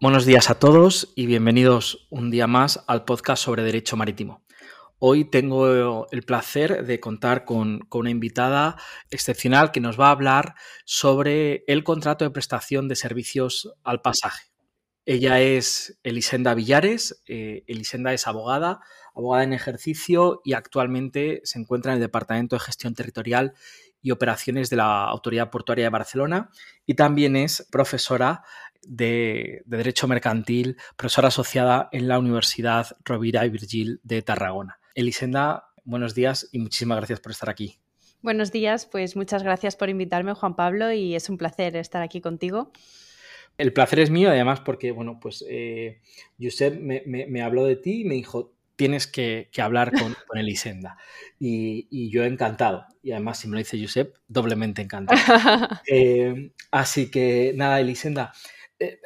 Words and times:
Buenos 0.00 0.24
días 0.24 0.50
a 0.50 0.58
todos 0.58 1.12
y 1.14 1.26
bienvenidos 1.26 2.06
un 2.10 2.30
día 2.30 2.46
más 2.46 2.82
al 2.86 3.04
podcast 3.04 3.42
sobre 3.42 3.62
Derecho 3.62 3.96
Marítimo. 3.96 4.42
Hoy 4.98 5.24
tengo 5.24 6.06
el 6.10 6.22
placer 6.22 6.84
de 6.84 7.00
contar 7.00 7.44
con, 7.44 7.86
una 7.90 8.10
invitada 8.10 8.76
excepcional 9.10 9.72
que 9.72 9.80
nos 9.80 9.98
va 9.98 10.08
a 10.08 10.12
hablar 10.12 10.54
sobre 10.84 11.64
el 11.66 11.84
contrato 11.84 12.24
de 12.24 12.30
prestación 12.30 12.88
de 12.88 12.96
servicios 12.96 13.72
al 13.82 14.02
pasaje. 14.02 14.50
Ella 15.06 15.40
es 15.40 15.98
Elisenda 16.02 16.54
Villares. 16.54 17.22
Eh, 17.26 17.64
Elisenda 17.66 18.12
es 18.12 18.26
abogada, 18.26 18.80
abogada 19.14 19.44
en 19.44 19.54
ejercicio 19.54 20.42
y 20.44 20.52
actualmente 20.52 21.40
se 21.44 21.58
encuentra 21.58 21.92
en 21.92 21.96
el 21.96 22.02
Departamento 22.02 22.56
de 22.56 22.60
Gestión 22.60 22.94
Territorial 22.94 23.54
y 24.02 24.10
Operaciones 24.10 24.70
de 24.70 24.76
la 24.76 25.04
Autoridad 25.04 25.50
Portuaria 25.50 25.84
de 25.84 25.90
Barcelona 25.90 26.50
y 26.86 26.94
también 26.94 27.36
es 27.36 27.66
profesora 27.70 28.42
de, 28.82 29.62
Derecho 29.66 30.08
Mercantil, 30.08 30.76
profesora 30.96 31.28
asociada 31.28 31.88
en 31.92 32.08
la 32.08 32.18
Universidad 32.18 32.96
Rovira 33.04 33.44
y 33.46 33.50
Virgil 33.50 34.00
de 34.02 34.22
Tarragona. 34.22 34.78
Elisenda, 34.94 35.70
buenos 35.84 36.14
días 36.14 36.48
y 36.52 36.58
muchísimas 36.58 36.98
gracias 36.98 37.20
por 37.20 37.32
estar 37.32 37.50
aquí. 37.50 37.78
Buenos 38.22 38.52
días, 38.52 38.86
pues 38.86 39.16
muchas 39.16 39.42
gracias 39.42 39.76
por 39.76 39.88
invitarme, 39.88 40.34
Juan 40.34 40.54
Pablo, 40.54 40.92
y 40.92 41.14
es 41.14 41.30
un 41.30 41.38
placer 41.38 41.74
estar 41.76 42.02
aquí 42.02 42.20
contigo. 42.20 42.70
El 43.56 43.72
placer 43.72 44.00
es 44.00 44.10
mío, 44.10 44.30
además, 44.30 44.60
porque, 44.60 44.90
bueno, 44.90 45.18
pues 45.20 45.44
eh, 45.48 46.00
Josep 46.40 46.78
me, 46.80 47.42
habló 47.42 47.64
de 47.64 47.76
ti 47.76 48.02
y 48.02 48.04
me 48.04 48.14
dijo, 48.14 48.54
tienes 48.80 49.06
que, 49.06 49.50
hablar 49.58 49.92
con, 49.92 50.16
Elisenda. 50.32 50.96
Y, 51.38 52.08
yo 52.08 52.24
encantado. 52.24 52.86
Y 53.02 53.12
además, 53.12 53.38
si 53.38 53.46
me 53.46 53.52
lo 53.52 53.58
dice 53.58 53.78
Josep, 53.78 54.16
doblemente 54.26 54.80
encantado. 54.80 55.20
Eh, 55.86 56.52
así 56.70 57.10
que, 57.10 57.52
nada, 57.54 57.78
Elisenda, 57.78 58.32
eh, 58.78 58.98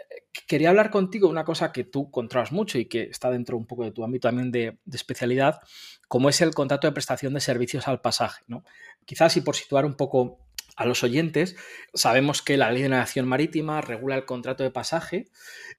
quería 0.46 0.68
hablar 0.68 0.92
contigo 0.92 1.26
de 1.26 1.32
una 1.32 1.44
cosa 1.44 1.72
que 1.72 1.82
tú 1.82 2.08
controlas 2.12 2.52
mucho 2.52 2.78
y 2.78 2.84
que 2.84 3.02
está 3.02 3.32
dentro 3.32 3.56
un 3.56 3.66
poco 3.66 3.82
de 3.82 3.90
tu 3.90 4.04
ámbito 4.04 4.28
también 4.28 4.52
de, 4.52 4.78
de 4.84 4.96
especialidad, 4.96 5.60
como 6.06 6.28
es 6.28 6.40
el 6.40 6.54
contrato 6.54 6.86
de 6.86 6.92
prestación 6.92 7.34
de 7.34 7.40
servicios 7.40 7.88
al 7.88 8.00
pasaje. 8.00 8.44
¿no? 8.46 8.62
Quizás 9.04 9.36
y 9.36 9.40
por 9.40 9.56
situar 9.56 9.84
un 9.86 9.96
poco 9.96 10.38
a 10.76 10.86
los 10.86 11.02
oyentes, 11.02 11.56
sabemos 11.94 12.42
que 12.42 12.56
la 12.56 12.70
Ley 12.70 12.82
de 12.82 12.90
Navegación 12.90 13.26
Marítima 13.26 13.80
regula 13.80 14.14
el 14.14 14.24
contrato 14.24 14.62
de 14.62 14.70
pasaje, 14.70 15.26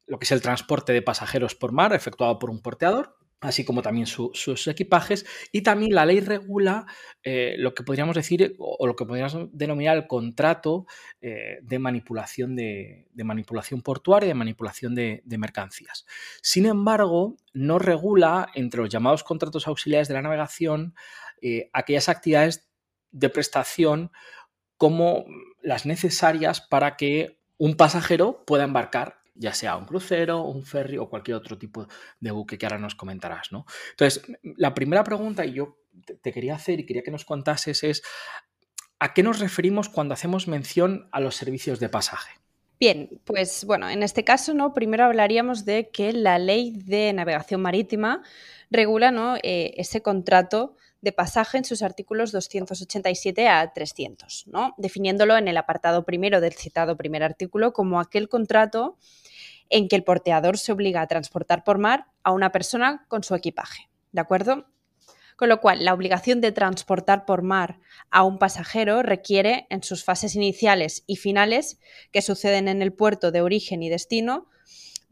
lo 0.06 0.20
que 0.20 0.26
es 0.26 0.34
el 0.34 0.42
transporte 0.42 0.92
de 0.92 1.02
pasajeros 1.02 1.56
por 1.56 1.72
mar 1.72 1.94
efectuado 1.94 2.40
por 2.40 2.50
un 2.50 2.62
porteador, 2.62 3.16
así 3.46 3.64
como 3.64 3.82
también 3.82 4.08
sus 4.08 4.68
equipajes, 4.68 5.26
y 5.52 5.62
también 5.62 5.94
la 5.94 6.06
ley 6.06 6.20
regula 6.20 6.86
eh, 7.24 7.56
lo 7.58 7.74
que 7.74 7.84
podríamos 7.84 8.16
decir 8.16 8.56
o, 8.60 8.86
lo 8.86 8.96
que 8.96 9.06
podríamos 9.06 9.50
denominar 9.52 9.98
el 9.98 10.08
contrato 10.08 10.86
eh, 11.22 11.60
de 11.62 11.80
manipulación 11.80 12.56
de, 12.56 13.08
manipulación 13.24 13.82
portuaria, 13.82 14.28
de 14.28 14.34
manipulación 14.34 14.96
de, 14.96 15.24
mercancías. 15.38 16.06
Sin 16.42 16.66
embargo, 16.66 17.36
no 17.54 17.80
regula 17.80 18.50
entre 18.56 18.82
los 18.82 18.90
llamados 18.90 19.24
contratos 19.24 19.68
auxiliares 19.68 20.08
de 20.08 20.14
la 20.14 20.22
navegación 20.22 20.96
eh, 21.42 21.70
aquellas 21.74 22.10
actividades 22.10 22.70
de 23.12 23.30
prestación 23.30 24.12
como 24.78 25.26
las 25.62 25.86
necesarias 25.86 26.62
para 26.62 26.98
que 26.98 27.40
un 27.58 27.76
pasajero 27.76 28.44
pueda 28.46 28.64
embarcar, 28.66 29.20
ya 29.36 29.54
sea 29.54 29.76
un 29.76 29.86
crucero, 29.86 30.42
un 30.42 30.66
ferry 30.66 30.98
o 30.98 31.10
cualquier 31.10 31.38
otro 31.38 31.58
tipo 31.58 31.88
de 32.20 32.32
buque 32.32 32.58
que 32.58 32.66
ahora 32.66 32.80
nos 32.80 32.96
comentarás. 32.96 33.52
¿no? 33.52 33.66
Entonces, 33.92 34.24
la 34.42 34.74
primera 34.74 35.04
pregunta, 35.04 35.46
y 35.46 35.54
yo 35.54 35.78
te 36.22 36.32
quería 36.32 36.56
hacer 36.56 36.80
y 36.80 36.86
quería 36.86 37.04
que 37.04 37.12
nos 37.12 37.26
contases, 37.26 37.84
es 37.84 38.02
¿a 39.00 39.14
qué 39.14 39.24
nos 39.24 39.40
referimos 39.40 39.90
cuando 39.90 40.14
hacemos 40.14 40.48
mención 40.48 41.10
a 41.12 41.20
los 41.20 41.36
servicios 41.36 41.80
de 41.80 41.90
pasaje? 41.90 42.34
Bien, 42.80 43.22
pues 43.24 43.64
bueno, 43.66 43.90
en 43.90 44.04
este 44.04 44.26
caso, 44.26 44.54
¿no? 44.54 44.74
Primero 44.74 45.06
hablaríamos 45.06 45.64
de 45.64 45.90
que 45.92 46.12
la 46.12 46.38
ley 46.40 46.74
de 46.76 47.14
navegación 47.14 47.62
marítima 47.62 48.22
regula 48.70 49.12
¿no? 49.12 49.38
Eh, 49.38 49.74
ese 49.78 50.02
contrato 50.02 50.76
de 51.06 51.12
pasaje 51.12 51.60
en 51.60 51.66
sus 51.66 51.84
artículos 51.84 52.32
287 52.32 53.48
a 53.48 53.72
300, 53.72 54.48
¿no? 54.48 54.74
definiéndolo 54.78 55.38
en 55.38 55.48
el 55.48 55.56
apartado 55.56 56.04
primero 56.04 56.42
del 56.42 56.54
citado 56.54 56.98
primer 56.98 57.22
artículo 57.22 57.74
como 57.74 58.00
aquel 58.00 58.28
contrato 58.28 58.98
en 59.70 59.88
que 59.88 59.96
el 59.96 60.04
porteador 60.04 60.58
se 60.58 60.72
obliga 60.72 61.02
a 61.02 61.08
transportar 61.08 61.64
por 61.64 61.78
mar 61.78 62.08
a 62.24 62.32
una 62.32 62.52
persona 62.52 63.06
con 63.08 63.24
su 63.24 63.36
equipaje. 63.36 63.88
¿De 64.14 64.22
acuerdo? 64.22 64.66
Con 65.36 65.50
lo 65.50 65.62
cual, 65.62 65.86
la 65.86 65.94
obligación 65.94 66.42
de 66.42 66.52
transportar 66.52 67.26
por 67.26 67.44
mar 67.44 67.80
a 68.10 68.24
un 68.24 68.40
pasajero 68.40 69.04
requiere, 69.04 69.68
en 69.70 69.84
sus 69.84 70.04
fases 70.04 70.36
iniciales 70.36 71.04
y 71.06 71.18
finales, 71.18 71.80
que 72.12 72.24
suceden 72.24 72.68
en 72.68 72.82
el 72.82 72.94
puerto 72.94 73.32
de 73.32 73.42
origen 73.42 73.84
y 73.84 73.90
destino, 73.90 74.48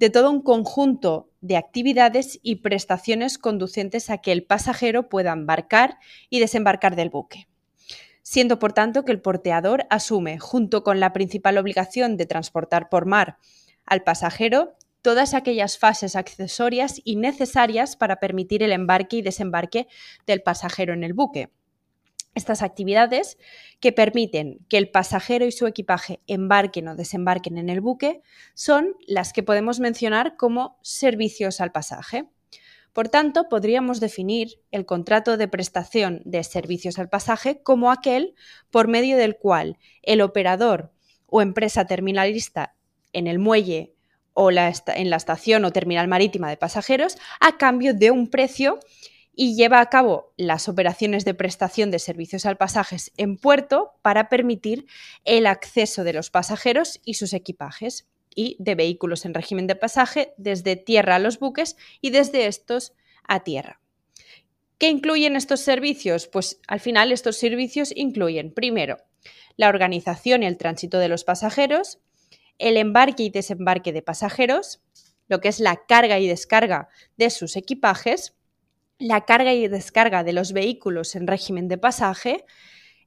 de 0.04 0.10
todo 0.10 0.30
un 0.32 0.42
conjunto 0.42 1.30
de 1.40 1.56
actividades 1.56 2.38
y 2.44 2.56
prestaciones 2.56 3.38
conducentes 3.38 4.10
a 4.10 4.18
que 4.18 4.34
el 4.34 4.44
pasajero 4.44 5.08
pueda 5.08 5.32
embarcar 5.32 5.98
y 6.30 6.42
desembarcar 6.42 6.98
del 6.98 7.10
buque. 7.10 7.48
Siendo 8.22 8.60
por 8.60 8.74
tanto 8.74 9.06
que 9.06 9.14
el 9.14 9.22
porteador 9.22 9.88
asume, 9.90 10.40
junto 10.40 10.84
con 10.84 11.00
la 11.00 11.14
principal 11.14 11.58
obligación 11.58 12.18
de 12.18 12.26
transportar 12.26 12.90
por 12.90 13.06
mar 13.06 13.38
al 13.86 14.04
pasajero, 14.04 14.74
todas 15.02 15.34
aquellas 15.34 15.78
fases 15.78 16.18
accesorias 16.18 17.00
y 17.06 17.16
necesarias 17.16 17.96
para 17.96 18.18
permitir 18.18 18.62
el 18.62 18.74
embarque 18.74 19.16
y 19.16 19.22
desembarque 19.22 19.88
del 20.28 20.42
pasajero 20.42 20.94
en 20.94 21.06
el 21.06 21.14
buque 21.14 21.50
estas 22.36 22.62
actividades 22.62 23.38
que 23.80 23.92
permiten 23.92 24.60
que 24.70 24.78
el 24.78 24.90
pasajero 24.90 25.46
y 25.46 25.52
su 25.52 25.68
equipaje 25.68 26.22
embarquen 26.28 26.88
o 26.88 26.96
desembarquen 26.96 27.58
en 27.58 27.70
el 27.70 27.82
buque 27.82 28.22
son 28.54 28.96
las 29.08 29.34
que 29.34 29.44
podemos 29.44 29.80
mencionar 29.80 30.36
como 30.38 30.80
servicios 30.82 31.62
al 31.62 31.72
pasaje. 31.72 32.26
Por 32.94 33.10
tanto, 33.10 33.50
podríamos 33.50 34.00
definir 34.00 34.62
el 34.72 34.86
contrato 34.86 35.36
de 35.38 35.48
prestación 35.48 36.22
de 36.26 36.44
servicios 36.44 37.00
al 37.00 37.10
pasaje 37.10 37.62
como 37.64 37.92
aquel 37.92 38.36
por 38.70 38.88
medio 38.88 39.18
del 39.18 39.38
cual 39.38 39.78
el 40.04 40.22
operador 40.22 40.92
o 41.26 41.42
empresa 41.42 41.86
terminalista 41.86 42.76
en 43.12 43.28
el 43.28 43.40
muelle 43.40 43.96
o 44.34 44.50
en 44.52 45.10
la 45.10 45.18
estación 45.18 45.66
o 45.66 45.72
terminal 45.72 46.08
marítima 46.08 46.50
de 46.50 46.58
pasajeros 46.58 47.18
a 47.40 47.58
cambio 47.58 47.94
de 47.94 48.12
un 48.12 48.30
precio 48.30 48.80
y 49.36 49.56
lleva 49.56 49.80
a 49.80 49.90
cabo 49.90 50.34
las 50.38 50.70
operaciones 50.70 51.26
de 51.26 51.34
prestación 51.34 51.92
de 51.92 52.00
servicios 52.00 52.46
al 52.46 52.58
pasajes 52.58 53.12
en 53.18 53.38
puerto 53.38 53.94
para 54.02 54.30
permitir 54.30 54.86
el 55.26 55.48
acceso 55.48 56.04
de 56.04 56.14
los 56.14 56.30
pasajeros 56.30 57.02
y 57.04 57.16
sus 57.16 57.34
equipajes 57.34 58.08
y 58.36 58.56
de 58.60 58.76
vehículos 58.76 59.26
en 59.26 59.34
régimen 59.34 59.68
de 59.68 59.76
pasaje 59.76 60.34
desde 60.38 60.76
tierra 60.76 61.16
a 61.16 61.20
los 61.20 61.40
buques 61.40 61.78
y 62.02 62.12
desde 62.12 62.48
estos 62.48 62.94
a 63.28 63.44
tierra. 63.44 63.80
¿Qué 64.78 64.90
incluyen 64.90 65.36
estos 65.36 65.62
servicios? 65.62 66.28
Pues 66.28 66.60
al 66.68 66.80
final 66.80 67.12
estos 67.12 67.38
servicios 67.38 67.94
incluyen, 67.96 68.54
primero, 68.54 68.98
la 69.56 69.70
organización 69.70 70.44
y 70.44 70.46
el 70.46 70.58
tránsito 70.58 71.00
de 71.00 71.08
los 71.08 71.24
pasajeros, 71.24 72.00
el 72.60 72.78
embarque 72.78 73.24
y 73.24 73.30
desembarque 73.30 73.94
de 73.94 74.02
pasajeros, 74.02 74.82
lo 75.28 75.40
que 75.40 75.48
es 75.48 75.60
la 75.60 75.86
carga 75.88 76.20
y 76.20 76.28
descarga 76.28 76.90
de 77.18 77.30
sus 77.30 77.56
equipajes, 77.56 78.36
la 79.00 79.26
carga 79.26 79.54
y 79.54 79.68
descarga 79.68 80.24
de 80.24 80.34
los 80.34 80.54
vehículos 80.54 81.16
en 81.16 81.28
régimen 81.28 81.68
de 81.68 81.78
pasaje, 81.78 82.46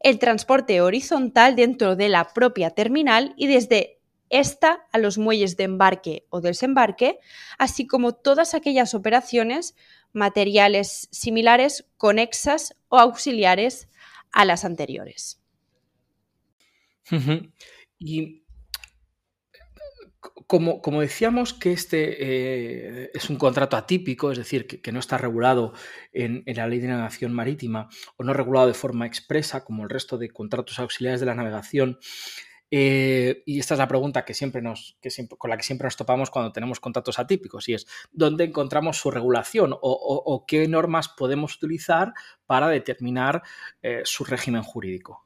el 0.01 0.19
transporte 0.19 0.81
horizontal 0.81 1.57
dentro 1.57 1.97
de 1.97 2.09
la 2.09 2.33
propia 2.33 2.71
terminal 2.71 3.35
y 3.37 3.47
desde 3.47 3.99
esta 4.29 4.87
a 4.93 4.99
los 4.99 5.19
muelles 5.19 5.57
de 5.57 5.65
embarque 5.65 6.27
o 6.31 6.41
desembarque, 6.41 7.19
así 7.59 7.87
como 7.87 8.13
todas 8.13 8.55
aquellas 8.55 8.95
operaciones 8.95 9.77
materiales 10.13 11.09
similares, 11.13 11.87
conexas 11.97 12.75
o 12.89 12.99
auxiliares 12.99 13.89
a 14.33 14.45
las 14.45 14.65
anteriores. 14.65 15.41
Y 17.99 18.43
como, 20.47 21.01
decíamos 21.01 21.53
que 21.53 21.73
este 21.73 22.17
eh, 23.05 23.11
es 23.15 23.31
un 23.31 23.37
contrato 23.37 23.77
atípico, 23.77 24.31
es 24.31 24.39
decir, 24.39 24.67
que, 24.67 24.93
no 24.93 25.01
está 25.01 25.19
regulado 25.19 25.73
en, 26.13 26.43
la 26.47 26.67
ley 26.67 26.79
de 26.79 26.89
navegación 26.89 27.33
marítima 27.33 27.89
o 28.17 28.25
no 28.25 28.33
regulado 28.33 28.67
de 28.67 28.75
forma 28.75 29.07
expresa 29.07 29.65
como 29.65 29.85
el 29.85 29.91
resto 29.91 30.19
de 30.19 30.31
contratos 30.31 30.79
auxiliares 30.79 31.21
de 31.21 31.27
la 31.27 31.35
navegación, 31.35 31.99
Eh, 32.69 33.45
y 33.47 33.61
esta 33.61 33.75
es 33.75 33.79
la 33.79 33.87
pregunta 33.87 34.25
que 34.25 34.35
siempre 34.35 34.61
nos, 34.61 34.99
que 35.01 35.09
con 35.39 35.51
la 35.51 35.57
que 35.57 35.63
siempre 35.63 35.87
nos 35.87 35.97
topamos 35.97 36.31
cuando 36.31 36.51
tenemos 36.51 36.81
contratos 36.81 37.21
atípicos 37.21 37.69
y 37.69 37.75
es 37.75 37.87
¿dónde 38.11 38.43
encontramos 38.43 38.97
su 38.97 39.13
regulación 39.13 39.73
o, 39.81 40.45
qué 40.49 40.67
normas 40.67 41.09
podemos 41.09 41.55
utilizar 41.55 42.13
para 42.45 42.67
determinar 42.67 43.43
eh, 43.83 44.01
su 44.03 44.25
régimen 44.25 44.65
jurídico? 44.65 45.25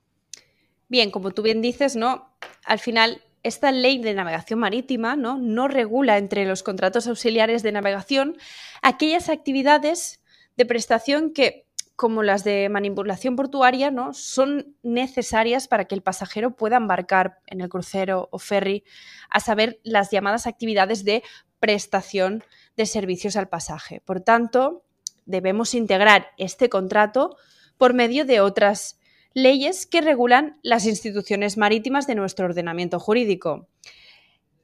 Bien, 0.88 1.10
como 1.10 1.30
tú 1.30 1.40
bien 1.40 1.62
dices, 1.62 1.96
¿no? 1.96 2.36
Al 2.66 2.78
final 2.78 3.22
esta 3.42 3.72
ley 3.72 3.98
de 3.98 4.14
navegación 4.14 4.58
marítima 4.58 5.16
¿no? 5.16 5.68
regula 5.68 6.18
entre 6.18 6.44
los 6.44 6.62
contratos 6.62 7.06
auxiliares 7.06 7.62
de 7.62 7.72
navegación 7.72 8.36
aquellas 8.82 9.28
actividades 9.28 10.22
de 10.56 10.66
prestación 10.66 11.32
que 11.32 11.66
como 11.96 12.22
las 12.22 12.44
de 12.44 12.70
manipulación 12.70 13.36
portuaria, 13.36 13.90
¿no? 13.90 14.14
son 14.14 14.74
necesarias 14.82 15.68
para 15.68 15.84
que 15.84 15.94
el 15.94 16.00
pasajero 16.00 16.56
pueda 16.56 16.78
embarcar 16.78 17.40
en 17.46 17.60
el 17.60 17.68
crucero 17.68 18.30
o 18.32 18.38
ferry, 18.38 18.84
a 19.28 19.38
saber, 19.38 19.80
las 19.82 20.10
llamadas 20.10 20.46
actividades 20.46 21.04
de 21.04 21.22
prestación 21.58 22.42
de 22.78 22.86
servicios 22.86 23.36
al 23.36 23.50
pasaje. 23.50 24.00
Por 24.00 24.22
tanto, 24.22 24.82
debemos 25.26 25.74
integrar 25.74 26.28
este 26.38 26.70
contrato 26.70 27.36
por 27.76 27.94
medio 27.94 28.24
de 28.24 28.40
otras 28.40 28.99
leyes 29.34 29.86
que 29.86 30.00
regulan 30.00 30.58
las 30.62 30.86
instituciones 30.86 31.56
marítimas 31.56 32.06
de 32.06 32.14
nuestro 32.14 32.46
ordenamiento 32.46 32.98
jurídico. 32.98 33.68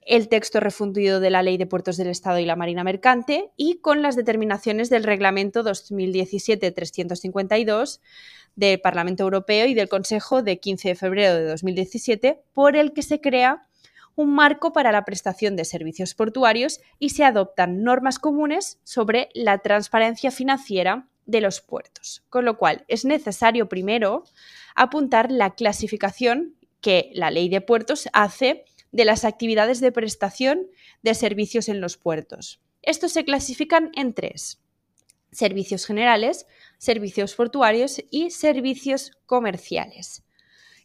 El 0.03 0.29
texto 0.29 0.61
refundido 0.61 1.19
de 1.19 1.31
la 1.31 1.43
Ley 1.43 1.57
de 1.57 1.67
Puertos 1.67 1.97
del 1.97 2.09
Estado 2.09 2.39
y 2.39 2.47
la 2.47 2.55
Marina 2.55 2.85
Mercante 2.85 3.51
y 3.57 3.79
con 3.79 4.03
las 4.03 4.15
determinaciones 4.15 4.89
del 4.89 5.03
Reglamento 5.03 5.65
2017-352 5.65 8.01
del 8.55 8.81
Parlamento 8.81 9.25
Europeo 9.25 9.67
y 9.67 9.75
del 9.75 9.89
Consejo 9.89 10.43
de 10.43 10.61
15 10.61 10.91
de 10.91 10.95
febrero 10.95 11.35
de 11.35 11.47
2017, 11.47 12.41
por 12.53 12.77
el 12.77 12.93
que 12.93 13.03
se 13.03 13.21
crea 13.21 13.67
un 14.15 14.33
marco 14.35 14.73
para 14.73 14.93
la 14.93 15.05
prestación 15.05 15.57
de 15.57 15.65
servicios 15.65 16.15
portuarios 16.15 16.81
y 16.99 17.11
se 17.11 17.25
adoptan 17.25 17.83
normas 17.83 18.19
comunes 18.19 18.79
sobre 18.83 19.29
la 19.35 19.59
transparencia 19.59 20.31
financiera 20.31 21.07
de 21.27 21.41
los 21.41 21.61
puertos. 21.61 22.25
Con 22.31 22.45
lo 22.45 22.57
cual, 22.57 22.85
es 22.89 23.05
necesario 23.05 23.69
primero 23.69 24.25
apuntar 24.75 25.31
la 25.31 25.55
clasificación 25.55 26.57
que 26.81 27.11
la 27.15 27.31
ley 27.31 27.49
de 27.49 27.61
puertos 27.61 28.09
hace 28.13 28.65
de 28.93 29.05
las 29.05 29.25
actividades 29.25 29.81
de 29.81 29.93
prestación 29.93 30.69
de 31.03 31.15
servicios 31.15 31.69
en 31.69 31.81
los 31.81 31.97
puertos. 31.97 32.61
Estos 32.83 33.13
se 33.13 33.25
clasifican 33.25 33.91
en 33.95 34.15
tres. 34.15 34.61
Servicios 35.33 35.85
generales, 35.85 36.47
servicios 36.79 37.35
portuarios 37.35 38.03
y 38.11 38.31
servicios 38.31 39.13
comerciales. 39.27 40.26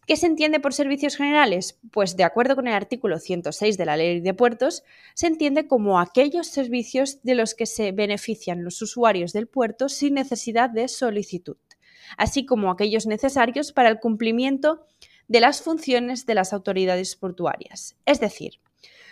¿Qué 0.07 0.17
se 0.17 0.25
entiende 0.25 0.59
por 0.59 0.73
servicios 0.73 1.15
generales? 1.15 1.79
Pues 1.91 2.17
de 2.17 2.23
acuerdo 2.23 2.55
con 2.55 2.67
el 2.67 2.73
artículo 2.73 3.19
106 3.19 3.77
de 3.77 3.85
la 3.85 3.97
Ley 3.97 4.19
de 4.19 4.33
Puertos, 4.33 4.83
se 5.13 5.27
entiende 5.27 5.67
como 5.67 5.99
aquellos 5.99 6.47
servicios 6.47 7.21
de 7.21 7.35
los 7.35 7.53
que 7.53 7.67
se 7.67 7.91
benefician 7.91 8.63
los 8.63 8.81
usuarios 8.81 9.31
del 9.31 9.47
puerto 9.47 9.89
sin 9.89 10.15
necesidad 10.15 10.71
de 10.71 10.87
solicitud, 10.87 11.57
así 12.17 12.45
como 12.45 12.71
aquellos 12.71 13.05
necesarios 13.05 13.71
para 13.73 13.89
el 13.89 13.99
cumplimiento 13.99 14.85
de 15.27 15.39
las 15.39 15.61
funciones 15.61 16.25
de 16.25 16.35
las 16.35 16.51
autoridades 16.51 17.15
portuarias. 17.15 17.95
Es 18.05 18.19
decir, 18.19 18.59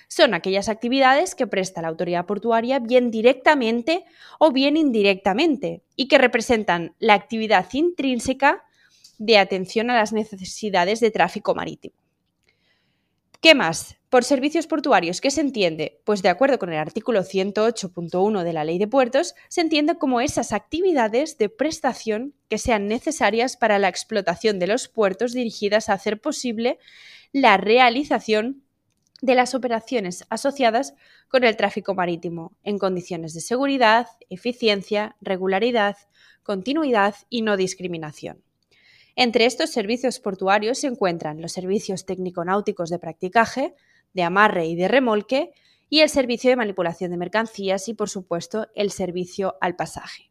son 0.08 0.34
aquellas 0.34 0.70
actividades 0.70 1.36
que 1.36 1.46
presta 1.46 1.84
la 1.84 1.90
autoridad 1.90 2.26
portuaria 2.26 2.80
bien 2.80 3.12
directamente 3.12 4.06
o 4.40 4.52
bien 4.52 4.76
indirectamente 4.76 5.84
y 5.96 6.08
que 6.08 6.18
representan 6.18 6.96
la 6.98 7.14
actividad 7.14 7.68
intrínseca 7.74 8.66
de 9.20 9.38
atención 9.38 9.92
a 9.92 9.96
las 9.96 10.12
necesidades 10.12 11.00
de 11.00 11.12
tráfico 11.12 11.54
marítimo. 11.54 11.96
¿Qué 13.42 13.56
más? 13.56 13.96
Por 14.10 14.26
servicios 14.26 14.68
portuarios, 14.68 15.22
¿qué 15.22 15.32
se 15.32 15.40
entiende? 15.40 16.02
Pues 16.04 16.22
de 16.22 16.28
acuerdo 16.28 16.60
con 16.60 16.74
el 16.74 16.80
artículo 16.80 17.22
108.1 17.22 18.44
de 18.44 18.54
la 18.54 18.66
Ley 18.66 18.80
de 18.80 18.88
Puertos, 18.88 19.34
se 19.48 19.62
entiende 19.62 19.98
como 19.98 20.20
esas 20.20 20.52
actividades 20.52 21.38
de 21.38 21.48
prestación 21.48 22.34
que 22.50 22.58
sean 22.58 22.88
necesarias 22.88 23.56
para 23.56 23.80
la 23.80 23.88
explotación 23.88 24.60
de 24.60 24.68
los 24.68 24.90
puertos 24.90 25.32
dirigidas 25.32 25.88
a 25.88 25.94
hacer 25.94 26.20
posible 26.20 26.80
la 27.32 27.56
realización 27.56 28.64
de 29.22 29.36
las 29.36 29.56
operaciones 29.56 30.26
asociadas 30.30 30.94
con 31.30 31.46
el 31.46 31.56
tráfico 31.56 31.94
marítimo 31.96 32.58
en 32.64 32.78
condiciones 32.78 33.34
de 33.34 33.42
seguridad, 33.42 34.08
eficiencia, 34.30 35.16
regularidad, 35.22 35.96
continuidad 36.44 37.16
y 37.30 37.42
no 37.42 37.56
discriminación. 37.56 38.44
Entre 39.16 39.46
estos 39.46 39.70
servicios 39.70 40.20
portuarios 40.20 40.80
se 40.80 40.88
encuentran 40.88 41.42
los 41.42 41.52
servicios 41.52 42.06
técnico-náuticos 42.06 42.90
de 42.90 43.00
practicaje, 43.00 43.74
de 44.14 44.24
amarre 44.24 44.68
y 44.68 44.76
de 44.76 44.88
remolque, 44.88 45.52
y 45.90 46.02
el 46.02 46.10
servicio 46.10 46.50
de 46.50 46.56
manipulación 46.56 47.12
de 47.12 47.18
mercancías 47.18 47.88
y, 47.90 47.94
por 47.94 48.10
supuesto, 48.10 48.68
el 48.76 48.92
servicio 48.92 49.56
al 49.60 49.76
pasaje. 49.76 50.30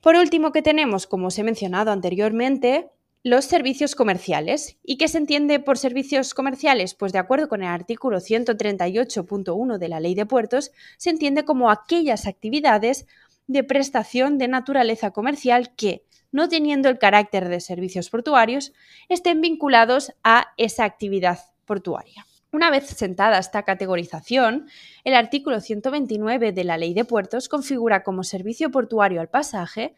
Por 0.00 0.16
último, 0.16 0.52
que 0.52 0.62
tenemos, 0.62 1.06
como 1.06 1.28
os 1.28 1.38
he 1.38 1.42
mencionado 1.42 1.90
anteriormente, 1.90 2.90
los 3.26 3.44
servicios 3.44 3.96
comerciales. 3.96 4.76
¿Y 4.84 4.98
qué 4.98 5.08
se 5.08 5.18
entiende 5.18 5.58
por 5.58 5.78
servicios 5.78 6.32
comerciales? 6.32 6.94
Pues 6.94 7.12
de 7.12 7.18
acuerdo 7.18 7.48
con 7.48 7.62
el 7.62 7.68
artículo 7.68 8.18
138.1 8.18 9.78
de 9.78 9.88
la 9.88 9.98
Ley 9.98 10.14
de 10.14 10.26
Puertos, 10.26 10.70
se 10.96 11.10
entiende 11.10 11.44
como 11.44 11.70
aquellas 11.70 12.28
actividades 12.28 13.06
de 13.48 13.64
prestación 13.64 14.38
de 14.38 14.46
naturaleza 14.46 15.10
comercial 15.10 15.74
que, 15.74 16.04
no 16.32 16.48
teniendo 16.48 16.88
el 16.88 16.98
carácter 16.98 17.48
de 17.48 17.60
servicios 17.60 18.10
portuarios, 18.10 18.72
estén 19.08 19.40
vinculados 19.40 20.12
a 20.24 20.48
esa 20.56 20.84
actividad 20.84 21.38
portuaria. 21.64 22.26
Una 22.52 22.70
vez 22.70 22.86
sentada 22.86 23.38
esta 23.38 23.64
categorización, 23.64 24.68
el 25.04 25.14
artículo 25.14 25.60
129 25.60 26.52
de 26.52 26.64
la 26.64 26.78
Ley 26.78 26.94
de 26.94 27.04
Puertos 27.04 27.48
configura 27.48 28.02
como 28.02 28.24
servicio 28.24 28.70
portuario 28.70 29.20
al 29.20 29.28
pasaje 29.28 29.94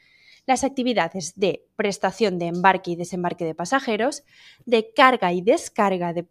las 0.46 0.64
actividades 0.64 1.34
de 1.36 1.66
prestación 1.76 2.38
de 2.38 2.46
embarque 2.46 2.92
y 2.92 2.96
desembarque 2.96 3.44
de 3.44 3.54
pasajeros, 3.54 4.24
de 4.64 4.92
carga 4.94 5.32
y 5.34 5.42
descarga 5.42 6.14
de, 6.14 6.26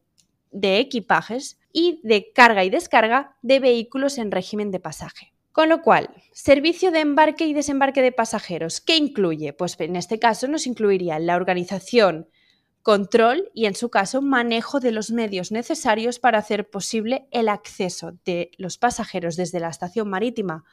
de 0.51 0.79
equipajes 0.79 1.59
y 1.71 2.01
de 2.03 2.31
carga 2.33 2.63
y 2.63 2.71
descarga 2.71 3.37
de 3.43 3.59
vehículos 3.59 4.17
en 4.17 4.31
régimen 4.31 4.71
de 4.71 4.79
pasaje. 4.79 5.33
Con 5.57 5.69
lo 5.69 5.81
cual, 5.81 6.11
servicio 6.33 6.91
de 6.91 6.99
embarque 6.99 7.47
y 7.47 7.53
desembarque 7.55 8.03
de 8.03 8.11
pasajeros, 8.11 8.79
¿qué 8.79 8.95
incluye? 8.95 9.53
Pues 9.53 9.75
en 9.79 9.95
este 9.95 10.19
caso 10.19 10.47
nos 10.47 10.67
incluiría 10.67 11.17
la 11.17 11.35
organización, 11.35 12.29
control 12.83 13.49
y 13.55 13.65
en 13.65 13.73
su 13.73 13.89
caso 13.89 14.21
manejo 14.21 14.79
de 14.79 14.91
los 14.91 15.09
medios 15.09 15.51
necesarios 15.51 16.19
para 16.19 16.37
hacer 16.37 16.69
posible 16.69 17.27
el 17.31 17.49
acceso 17.49 18.11
de 18.23 18.51
los 18.59 18.77
pasajeros 18.77 19.35
desde 19.35 19.59
la 19.59 19.69
estación 19.69 20.11
marítima 20.11 20.63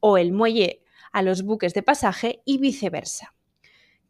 o 0.00 0.18
el 0.18 0.32
muelle 0.32 0.82
a 1.12 1.22
los 1.22 1.44
buques 1.44 1.72
de 1.72 1.84
pasaje 1.84 2.42
y 2.44 2.58
viceversa. 2.58 3.36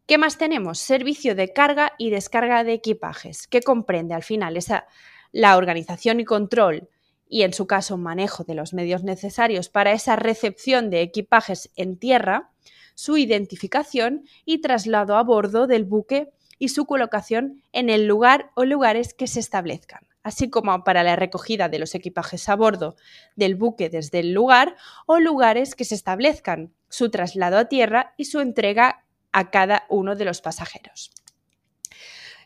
¿Qué 0.07 0.17
más 0.17 0.39
tenemos? 0.39 0.79
Servicio 0.79 1.35
de 1.35 1.53
carga 1.53 1.91
y 1.99 2.09
descarga 2.09 2.63
de 2.63 2.73
equipajes, 2.73 3.45
que 3.45 3.61
comprende 3.61 4.15
al 4.15 4.23
final 4.23 4.57
esa, 4.57 4.87
la 5.31 5.55
organización 5.55 6.19
y 6.19 6.25
control 6.25 6.89
y 7.27 7.43
en 7.43 7.53
su 7.53 7.67
caso 7.67 7.97
manejo 7.97 8.43
de 8.43 8.55
los 8.55 8.73
medios 8.73 9.03
necesarios 9.03 9.69
para 9.69 9.91
esa 9.91 10.15
recepción 10.15 10.89
de 10.89 11.01
equipajes 11.01 11.71
en 11.75 11.97
tierra, 11.97 12.51
su 12.93 13.17
identificación 13.17 14.25
y 14.45 14.61
traslado 14.61 15.17
a 15.17 15.23
bordo 15.23 15.67
del 15.67 15.83
buque 15.83 16.31
y 16.57 16.69
su 16.69 16.85
colocación 16.85 17.61
en 17.73 17.89
el 17.89 18.07
lugar 18.07 18.51
o 18.55 18.65
lugares 18.65 19.13
que 19.13 19.27
se 19.27 19.39
establezcan, 19.39 20.07
así 20.23 20.49
como 20.49 20.83
para 20.83 21.03
la 21.03 21.15
recogida 21.15 21.67
de 21.67 21.79
los 21.79 21.93
equipajes 21.95 22.47
a 22.47 22.55
bordo 22.55 22.95
del 23.35 23.55
buque 23.55 23.89
desde 23.89 24.19
el 24.19 24.33
lugar 24.33 24.75
o 25.05 25.19
lugares 25.19 25.75
que 25.75 25.85
se 25.85 25.95
establezcan, 25.95 26.73
su 26.89 27.09
traslado 27.09 27.57
a 27.57 27.65
tierra 27.65 28.13
y 28.17 28.25
su 28.25 28.39
entrega 28.39 29.03
a 29.33 29.51
cada 29.51 29.85
uno 29.89 30.15
de 30.15 30.25
los 30.25 30.41
pasajeros. 30.41 31.11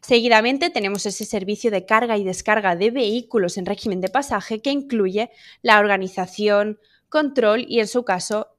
Seguidamente 0.01 0.69
tenemos 0.69 1.05
ese 1.05 1.25
servicio 1.25 1.71
de 1.71 1.85
carga 1.85 2.17
y 2.17 2.23
descarga 2.23 2.75
de 2.75 2.89
vehículos 2.91 3.57
en 3.57 3.65
régimen 3.65 4.01
de 4.01 4.09
pasaje 4.09 4.61
que 4.61 4.71
incluye 4.71 5.29
la 5.61 5.79
organización, 5.79 6.79
control 7.09 7.65
y 7.67 7.79
en 7.79 7.87
su 7.87 8.03
caso, 8.05 8.55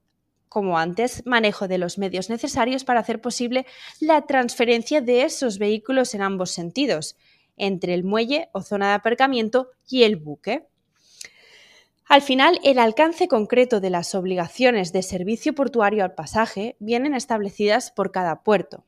como 0.49 0.77
antes, 0.77 1.25
manejo 1.25 1.67
de 1.67 1.77
los 1.77 1.97
medios 1.97 2.29
necesarios 2.29 2.83
para 2.83 2.99
hacer 2.99 3.21
posible 3.21 3.65
la 3.99 4.21
transferencia 4.27 5.01
de 5.01 5.23
esos 5.23 5.57
vehículos 5.57 6.13
en 6.13 6.21
ambos 6.21 6.51
sentidos, 6.51 7.17
entre 7.57 7.93
el 7.95 8.03
muelle 8.03 8.49
o 8.53 8.61
zona 8.61 8.89
de 8.89 8.93
aparcamiento 8.95 9.71
y 9.89 10.03
el 10.03 10.17
buque. 10.17 10.67
Al 12.05 12.21
final, 12.21 12.59
el 12.63 12.77
alcance 12.77 13.27
concreto 13.27 13.79
de 13.79 13.89
las 13.89 14.13
obligaciones 14.15 14.91
de 14.91 15.01
servicio 15.01 15.55
portuario 15.55 16.03
al 16.03 16.13
pasaje 16.13 16.75
vienen 16.79 17.15
establecidas 17.15 17.89
por 17.91 18.11
cada 18.11 18.43
puerto 18.43 18.85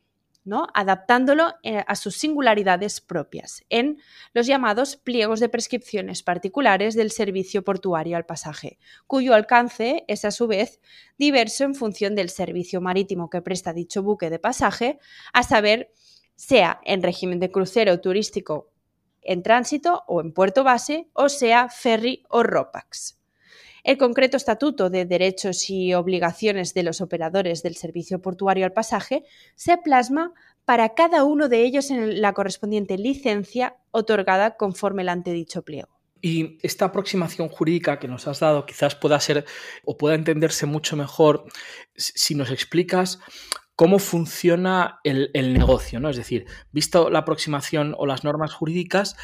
adaptándolo 0.74 1.54
eh, 1.62 1.82
a 1.86 1.96
sus 1.96 2.16
singularidades 2.16 3.00
propias, 3.00 3.64
en 3.70 3.98
los 4.32 4.46
llamados 4.46 4.96
pliegos 4.96 5.40
de 5.40 5.48
prescripciones 5.48 6.22
particulares 6.22 6.94
del 6.94 7.10
servicio 7.10 7.64
portuario 7.64 8.16
al 8.16 8.26
pasaje, 8.26 8.78
cuyo 9.06 9.34
alcance 9.34 10.04
es 10.06 10.24
a 10.24 10.30
su 10.30 10.46
vez 10.46 10.80
diverso 11.18 11.64
en 11.64 11.74
función 11.74 12.14
del 12.14 12.28
servicio 12.28 12.80
marítimo 12.80 13.30
que 13.30 13.42
presta 13.42 13.72
dicho 13.72 14.02
buque 14.02 14.30
de 14.30 14.38
pasaje, 14.38 14.98
a 15.32 15.42
saber, 15.42 15.90
sea 16.36 16.80
en 16.84 17.02
régimen 17.02 17.40
de 17.40 17.50
crucero 17.50 18.00
turístico 18.00 18.70
en 19.22 19.42
tránsito 19.42 20.04
o 20.06 20.20
en 20.20 20.32
puerto 20.32 20.64
base, 20.64 21.08
o 21.14 21.28
sea 21.28 21.68
ferry 21.68 22.24
o 22.28 22.42
ROPAX. 22.42 23.23
El 23.84 23.98
concreto 23.98 24.38
estatuto 24.38 24.88
de 24.88 25.04
derechos 25.04 25.68
y 25.68 25.92
obligaciones 25.92 26.72
de 26.72 26.82
los 26.82 27.02
operadores 27.02 27.62
del 27.62 27.76
servicio 27.76 28.22
portuario 28.22 28.64
al 28.64 28.72
pasaje 28.72 29.24
se 29.56 29.76
plasma 29.76 30.32
para 30.64 30.94
cada 30.94 31.24
uno 31.24 31.50
de 31.50 31.64
ellos 31.64 31.90
en 31.90 32.22
la 32.22 32.32
correspondiente 32.32 32.96
licencia 32.96 33.76
otorgada 33.90 34.56
conforme 34.56 35.02
el 35.02 35.10
antedicho 35.10 35.62
pliego. 35.62 35.90
Y 36.22 36.56
esta 36.62 36.86
aproximación 36.86 37.50
jurídica 37.50 37.98
que 37.98 38.08
nos 38.08 38.26
has 38.26 38.40
dado 38.40 38.64
quizás 38.64 38.94
pueda 38.94 39.20
ser 39.20 39.44
o 39.84 39.98
pueda 39.98 40.14
entenderse 40.14 40.64
mucho 40.64 40.96
mejor 40.96 41.44
si 41.94 42.34
nos 42.34 42.50
explicas 42.50 43.18
cómo 43.76 43.98
funciona 43.98 45.00
el, 45.04 45.52
negocio, 45.52 46.00
¿no? 46.00 46.08
Es 46.08 46.16
decir, 46.16 46.46
visto 46.72 47.10
la 47.10 47.18
aproximación 47.18 47.94
o 47.98 48.06
las 48.06 48.24
normas 48.24 48.54
jurídicas, 48.54 49.16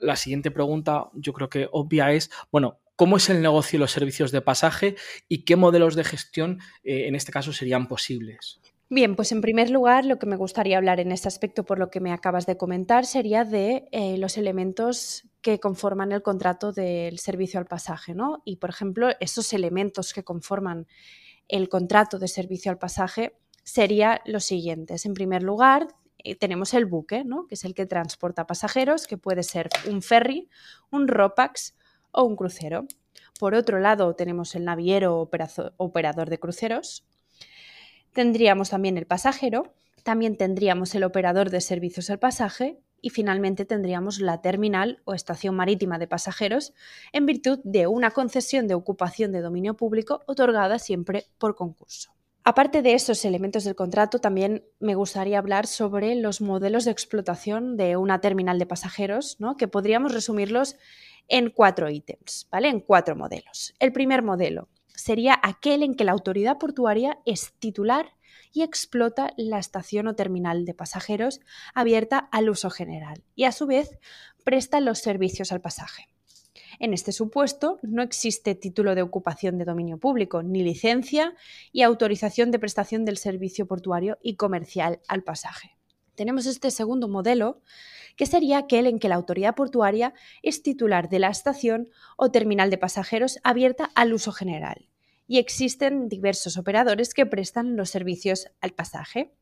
la 0.00 0.14
siguiente 0.14 0.52
pregunta, 0.52 1.08
yo 1.14 1.32
creo 1.32 1.48
que 1.48 1.68
obvia 1.72 2.12
es, 2.12 2.30
bueno, 2.52 2.78
¿cómo 2.96 3.16
es 3.16 3.30
el 3.30 3.42
negocio 3.42 3.76
y 3.76 3.80
los 3.80 3.92
servicios 3.92 4.32
de 4.32 4.40
pasaje 4.40 4.96
y 5.28 5.44
qué 5.44 5.56
modelos 5.56 5.94
de 5.94 6.04
gestión 6.04 6.60
eh, 6.82 7.06
en 7.06 7.14
este 7.14 7.32
caso 7.32 7.52
serían 7.52 7.88
posibles? 7.88 8.60
Bien, 8.90 9.16
pues 9.16 9.32
en 9.32 9.40
primer 9.40 9.70
lugar, 9.70 10.04
lo 10.04 10.18
que 10.18 10.26
me 10.26 10.36
gustaría 10.36 10.76
hablar 10.76 11.00
en 11.00 11.10
este 11.10 11.26
aspecto, 11.26 11.64
por 11.64 11.78
lo 11.78 11.90
que 11.90 12.00
me 12.00 12.12
acabas 12.12 12.46
de 12.46 12.56
comentar, 12.56 13.06
sería 13.06 13.44
de 13.44 13.88
eh, 13.92 14.18
los 14.18 14.36
elementos 14.36 15.24
que 15.40 15.58
conforman 15.58 16.12
el 16.12 16.22
contrato 16.22 16.70
del 16.70 17.18
servicio 17.18 17.58
al 17.58 17.66
pasaje, 17.66 18.14
¿no? 18.14 18.42
Y, 18.44 18.56
por 18.56 18.70
ejemplo, 18.70 19.08
esos 19.20 19.52
elementos 19.52 20.12
que 20.12 20.22
conforman 20.22 20.86
el 21.48 21.68
contrato 21.68 22.18
de 22.18 22.28
servicio 22.28 22.70
al 22.70 22.78
pasaje 22.78 23.36
serían 23.62 24.20
los 24.26 24.44
siguientes. 24.44 25.06
En 25.06 25.14
primer 25.14 25.42
lugar, 25.42 25.88
eh, 26.18 26.36
tenemos 26.36 26.74
el 26.74 26.86
buque, 26.86 27.24
¿no? 27.24 27.46
que 27.46 27.54
es 27.54 27.64
el 27.64 27.74
que 27.74 27.86
transporta 27.86 28.46
pasajeros, 28.46 29.06
que 29.06 29.18
puede 29.18 29.42
ser 29.42 29.68
un 29.88 30.02
ferry, 30.02 30.48
un 30.90 31.08
ROPAX 31.08 31.74
o 32.14 32.24
un 32.24 32.36
crucero. 32.36 32.86
Por 33.38 33.54
otro 33.54 33.80
lado, 33.80 34.14
tenemos 34.14 34.54
el 34.54 34.64
naviero 34.64 35.28
operador 35.76 36.30
de 36.30 36.38
cruceros. 36.38 37.04
Tendríamos 38.12 38.70
también 38.70 38.96
el 38.96 39.06
pasajero, 39.06 39.74
también 40.04 40.36
tendríamos 40.36 40.94
el 40.94 41.04
operador 41.04 41.50
de 41.50 41.60
servicios 41.60 42.10
al 42.10 42.18
pasaje 42.18 42.78
y 43.00 43.10
finalmente 43.10 43.64
tendríamos 43.64 44.20
la 44.20 44.40
terminal 44.40 45.02
o 45.04 45.12
estación 45.12 45.56
marítima 45.56 45.98
de 45.98 46.06
pasajeros 46.06 46.72
en 47.12 47.26
virtud 47.26 47.58
de 47.64 47.86
una 47.86 48.12
concesión 48.12 48.66
de 48.66 48.74
ocupación 48.74 49.32
de 49.32 49.42
dominio 49.42 49.74
público 49.74 50.22
otorgada 50.26 50.78
siempre 50.78 51.26
por 51.38 51.54
concurso. 51.54 52.14
Aparte 52.46 52.82
de 52.82 52.92
esos 52.92 53.24
elementos 53.24 53.64
del 53.64 53.74
contrato, 53.74 54.18
también 54.18 54.64
me 54.78 54.94
gustaría 54.94 55.38
hablar 55.38 55.66
sobre 55.66 56.14
los 56.14 56.42
modelos 56.42 56.84
de 56.84 56.90
explotación 56.90 57.78
de 57.78 57.96
una 57.96 58.20
terminal 58.20 58.58
de 58.58 58.66
pasajeros, 58.66 59.36
¿no? 59.38 59.56
que 59.56 59.66
podríamos 59.66 60.12
resumirlos 60.12 60.76
en 61.28 61.50
cuatro 61.50 61.90
ítems, 61.90 62.48
¿vale? 62.50 62.68
En 62.68 62.80
cuatro 62.80 63.16
modelos. 63.16 63.74
El 63.78 63.92
primer 63.92 64.22
modelo 64.22 64.68
sería 64.94 65.38
aquel 65.42 65.82
en 65.82 65.94
que 65.94 66.04
la 66.04 66.12
autoridad 66.12 66.58
portuaria 66.58 67.18
es 67.24 67.52
titular 67.58 68.14
y 68.52 68.62
explota 68.62 69.32
la 69.36 69.58
estación 69.58 70.06
o 70.06 70.14
terminal 70.14 70.64
de 70.64 70.74
pasajeros 70.74 71.40
abierta 71.74 72.18
al 72.18 72.48
uso 72.48 72.70
general 72.70 73.24
y 73.34 73.44
a 73.44 73.52
su 73.52 73.66
vez 73.66 73.98
presta 74.44 74.80
los 74.80 75.00
servicios 75.00 75.50
al 75.52 75.60
pasaje. 75.60 76.08
En 76.78 76.92
este 76.92 77.12
supuesto, 77.12 77.78
no 77.82 78.02
existe 78.02 78.54
título 78.54 78.94
de 78.94 79.02
ocupación 79.02 79.58
de 79.58 79.64
dominio 79.64 79.98
público, 79.98 80.42
ni 80.42 80.62
licencia 80.62 81.34
y 81.72 81.82
autorización 81.82 82.50
de 82.50 82.58
prestación 82.58 83.04
del 83.04 83.16
servicio 83.16 83.66
portuario 83.66 84.18
y 84.22 84.36
comercial 84.36 85.00
al 85.08 85.22
pasaje. 85.22 85.73
Tenemos 86.14 86.46
este 86.46 86.70
segundo 86.70 87.08
modelo, 87.08 87.60
que 88.16 88.26
sería 88.26 88.58
aquel 88.58 88.86
en 88.86 88.98
que 88.98 89.08
la 89.08 89.16
autoridad 89.16 89.54
portuaria 89.54 90.14
es 90.42 90.62
titular 90.62 91.08
de 91.08 91.18
la 91.18 91.28
estación 91.28 91.88
o 92.16 92.30
terminal 92.30 92.70
de 92.70 92.78
pasajeros 92.78 93.38
abierta 93.42 93.90
al 93.94 94.12
uso 94.12 94.32
general 94.32 94.88
y 95.26 95.38
existen 95.38 96.08
diversos 96.08 96.56
operadores 96.56 97.14
que 97.14 97.26
prestan 97.26 97.76
los 97.76 97.90
servicios 97.90 98.48
al 98.60 98.72
pasaje. 98.72 99.32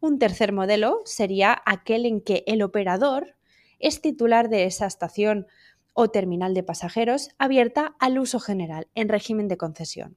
Un 0.00 0.18
tercer 0.18 0.52
modelo 0.52 1.00
sería 1.04 1.60
aquel 1.66 2.06
en 2.06 2.20
que 2.20 2.44
el 2.46 2.62
operador 2.62 3.36
es 3.78 4.00
titular 4.00 4.48
de 4.48 4.64
esa 4.64 4.86
estación 4.86 5.46
o 5.92 6.10
terminal 6.10 6.54
de 6.54 6.62
pasajeros 6.62 7.30
abierta 7.38 7.96
al 7.98 8.18
uso 8.18 8.38
general 8.38 8.86
en 8.94 9.08
régimen 9.08 9.48
de 9.48 9.56
concesión, 9.56 10.16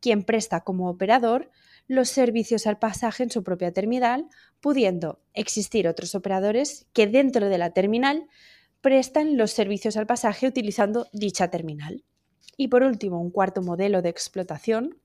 quien 0.00 0.24
presta 0.24 0.62
como 0.62 0.88
operador 0.88 1.50
los 1.88 2.10
servicios 2.10 2.66
al 2.66 2.78
pasaje 2.78 3.24
en 3.24 3.30
su 3.30 3.42
propia 3.42 3.72
terminal, 3.72 4.28
pudiendo 4.60 5.20
existir 5.32 5.88
otros 5.88 6.14
operadores 6.14 6.86
que 6.92 7.06
dentro 7.06 7.48
de 7.48 7.58
la 7.58 7.72
terminal 7.72 8.28
prestan 8.80 9.36
los 9.36 9.50
servicios 9.50 9.96
al 9.96 10.06
pasaje 10.06 10.46
utilizando 10.46 11.08
dicha 11.12 11.50
terminal. 11.50 12.04
Y 12.56 12.68
por 12.68 12.82
último, 12.82 13.20
un 13.20 13.30
cuarto 13.30 13.62
modelo 13.62 14.02
de 14.02 14.10
explotación 14.10 14.98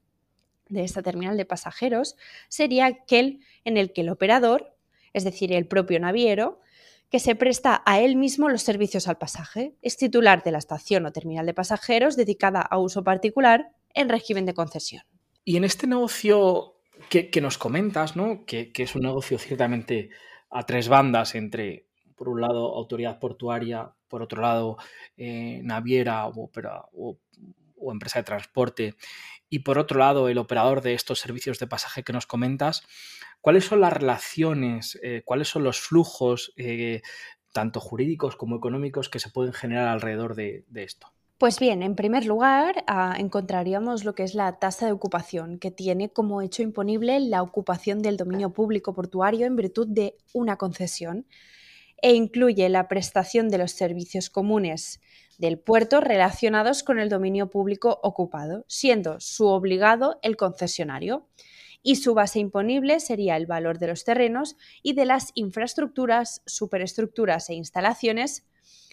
de 0.70 0.84
esta 0.84 1.02
terminal 1.02 1.38
de 1.38 1.46
pasajeros 1.46 2.16
sería 2.50 2.86
aquel 2.86 3.40
en 3.64 3.78
el 3.78 3.94
que 3.94 4.02
el 4.02 4.10
operador, 4.10 4.76
es 5.14 5.24
decir, 5.24 5.54
el 5.54 5.68
propio 5.68 6.00
naviero, 6.00 6.60
que 7.10 7.20
se 7.20 7.36
presta 7.36 7.84
a 7.86 8.00
él 8.00 8.16
mismo 8.16 8.50
los 8.50 8.64
servicios 8.64 9.08
al 9.08 9.20
pasaje. 9.20 9.76
Es 9.82 9.98
titular 9.98 10.44
de 10.44 10.52
la 10.52 10.58
estación 10.58 11.06
o 11.06 11.12
terminal 11.12 11.46
de 11.46 11.54
pasajeros 11.54 12.16
dedicada 12.16 12.62
a 12.62 12.80
uso 12.80 13.04
particular 13.04 13.72
en 13.94 14.10
régimen 14.10 14.46
de 14.46 14.56
concesión. 14.56 15.04
Y 15.44 15.58
en 15.58 15.64
este 15.64 15.88
negocio 15.88 16.76
que, 17.10 17.42
nos 17.42 17.58
comentas, 17.58 18.16
¿no? 18.16 18.46
que, 18.46 18.72
es 18.76 18.96
un 18.96 19.02
negocio 19.02 19.38
ciertamente 19.38 20.10
a 20.50 20.66
tres 20.66 20.88
bandas 20.88 21.36
entre, 21.36 21.88
por 22.16 22.30
un 22.30 22.42
lado, 22.42 22.76
autoridad 22.76 23.20
portuaria, 23.20 23.94
por 24.08 24.22
otro 24.22 24.42
lado, 24.42 24.78
eh, 25.18 25.62
naviera 25.64 26.28
o, 26.28 26.52
empresa 27.92 28.20
de 28.20 28.24
transporte, 28.24 28.96
y 29.50 29.60
por 29.60 29.78
otro 29.78 30.00
lado, 30.00 30.30
el 30.30 30.38
operador 30.38 30.82
de 30.82 30.94
estos 30.94 31.20
servicios 31.20 31.60
de 31.60 31.68
pasaje 31.68 32.04
que 32.04 32.14
nos 32.14 32.26
comentas, 32.26 32.84
¿Cuáles 33.44 33.66
son 33.66 33.82
las 33.82 33.92
relaciones, 33.92 34.98
eh, 35.04 35.22
cuáles 35.26 35.50
son 35.50 35.66
los 35.66 35.82
flujos, 35.82 36.54
eh, 36.56 37.02
tanto 37.52 37.82
jurídicos 37.82 38.38
como 38.38 38.56
económicos, 38.56 39.10
que 39.10 39.20
se 39.20 39.30
pueden 39.30 39.52
generar 39.52 39.90
alrededor 39.90 40.34
de, 40.34 40.64
esto? 40.76 41.12
Pues 41.44 41.60
bien, 41.60 41.84
en 41.84 41.98
primer 41.98 42.26
lugar, 42.26 42.86
ah, 42.88 43.16
encontraríamos 43.20 44.06
lo 44.06 44.16
que 44.16 44.24
es 44.24 44.34
la 44.34 44.60
tasa 44.60 44.86
de 44.86 44.94
ocupación, 44.94 45.60
que 45.60 45.72
tiene 45.72 46.08
como 46.08 46.42
hecho 46.42 46.64
imponible 46.64 47.20
la 47.20 47.42
ocupación 47.42 48.02
del 48.02 48.16
dominio 48.16 48.54
público 48.54 48.94
portuario 48.94 49.46
en 49.46 49.58
virtud 49.58 49.90
de 49.90 50.16
una 50.32 50.56
concesión 50.56 51.28
e 52.02 52.14
incluye 52.14 52.70
la 52.70 52.88
prestación 52.88 53.50
de 53.50 53.58
los 53.58 53.74
servicios 53.74 54.30
comunes 54.30 55.02
del 55.38 55.60
puerto 55.60 56.00
relacionados 56.00 56.82
con 56.82 56.98
el 56.98 57.10
dominio 57.10 57.50
público 57.50 58.00
ocupado, 58.04 58.64
siendo 58.70 59.20
su 59.20 59.48
obligado 59.48 60.20
el 60.22 60.38
concesionario. 60.38 61.28
Y 61.82 61.98
su 61.98 62.14
base 62.14 62.40
imponible 62.40 63.02
sería 63.02 63.36
el 63.36 63.48
valor 63.48 63.80
de 63.80 63.88
los 63.88 64.06
terrenos 64.06 64.56
y 64.82 64.94
de 64.94 65.04
las 65.04 65.32
infraestructuras, 65.34 66.42
superestructuras 66.46 67.50
e 67.50 67.56
instalaciones, 67.56 68.46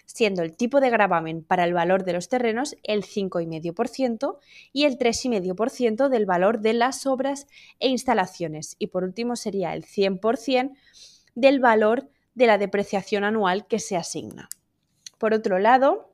siendo 0.07 0.42
el 0.42 0.57
tipo 0.57 0.80
de 0.80 0.90
gravamen 0.90 1.42
para 1.42 1.64
el 1.64 1.73
valor 1.73 2.04
de 2.04 2.12
los 2.12 2.28
terrenos 2.28 2.76
el 2.83 3.04
5,5% 3.04 4.38
y 4.73 4.85
el 4.85 4.99
3,5% 4.99 6.09
del 6.09 6.26
valor 6.26 6.61
de 6.61 6.73
las 6.73 7.07
obras 7.07 7.47
e 7.78 7.88
instalaciones. 7.88 8.76
Y 8.78 8.88
por 8.88 9.04
último 9.04 9.37
sería 9.37 9.75
el 9.75 9.85
100% 9.85 10.73
del 11.35 11.61
valor 11.61 12.09
de 12.35 12.47
la 12.47 12.59
depreciación 12.59 13.25
anual 13.25 13.66
que 13.66 13.78
se 13.78 13.97
asigna. 13.97 14.49
Por 15.19 15.35
otro 15.35 15.59
lado, 15.59 16.10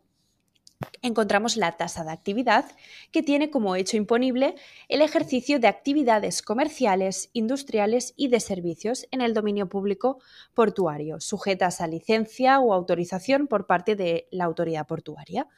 encontramos 1.03 1.57
la 1.57 1.77
tasa 1.77 2.05
de 2.05 2.13
actividad, 2.13 2.67
que 3.13 3.23
tiene 3.23 3.51
como 3.51 3.77
hecho 3.77 3.97
imponible 3.97 4.55
el 4.89 5.03
ejercicio 5.03 5.59
de 5.59 5.69
actividades 5.69 6.43
comerciales, 6.43 7.31
industriales 7.33 8.13
y 8.17 8.29
de 8.29 8.41
servicios 8.41 9.07
en 9.11 9.21
el 9.21 9.35
dominio 9.35 9.69
público 9.69 10.19
portuario, 10.55 11.21
sujetas 11.21 11.81
a 11.81 11.87
licencia 11.87 12.61
o 12.61 12.73
autorización 12.73 13.47
por 13.47 13.67
parte 13.67 13.97
de 13.97 14.29
la 14.31 14.45
autoridad 14.45 14.87
portuaria, 14.87 15.49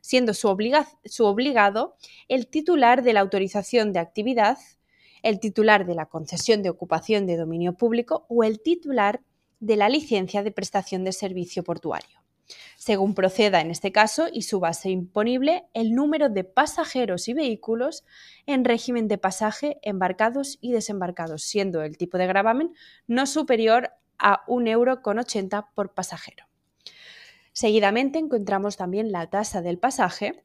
siendo 0.00 0.34
su, 0.34 0.56
su 1.04 1.24
obligado 1.24 1.96
el 2.28 2.46
titular 2.46 3.02
de 3.02 3.12
la 3.12 3.20
autorización 3.20 3.92
de 3.92 3.98
actividad, 3.98 4.58
el 5.22 5.40
titular 5.40 5.84
de 5.84 5.96
la 5.96 6.06
concesión 6.06 6.62
de 6.62 6.70
ocupación 6.70 7.26
de 7.26 7.36
dominio 7.36 7.72
público 7.74 8.24
o 8.28 8.44
el 8.44 8.60
titular 8.60 9.20
de 9.58 9.76
la 9.76 9.88
licencia 9.88 10.44
de 10.44 10.52
prestación 10.52 11.02
de 11.02 11.12
servicio 11.12 11.64
portuario 11.64 12.17
según 12.76 13.14
proceda 13.14 13.60
en 13.60 13.70
este 13.70 13.92
caso 13.92 14.28
y 14.32 14.42
su 14.42 14.60
base 14.60 14.90
imponible 14.90 15.66
el 15.74 15.92
número 15.94 16.28
de 16.28 16.44
pasajeros 16.44 17.28
y 17.28 17.34
vehículos 17.34 18.04
en 18.46 18.64
régimen 18.64 19.08
de 19.08 19.18
pasaje 19.18 19.78
embarcados 19.82 20.58
y 20.60 20.72
desembarcados, 20.72 21.42
siendo 21.42 21.82
el 21.82 21.96
tipo 21.96 22.18
de 22.18 22.26
gravamen 22.26 22.72
no 23.06 23.26
superior 23.26 23.90
a 24.18 24.44
1,80 24.46 24.70
euro 24.70 25.68
por 25.74 25.94
pasajero. 25.94 26.46
Seguidamente 27.52 28.18
encontramos 28.18 28.76
también 28.76 29.10
la 29.10 29.28
tasa 29.30 29.62
del 29.62 29.78
pasaje, 29.78 30.44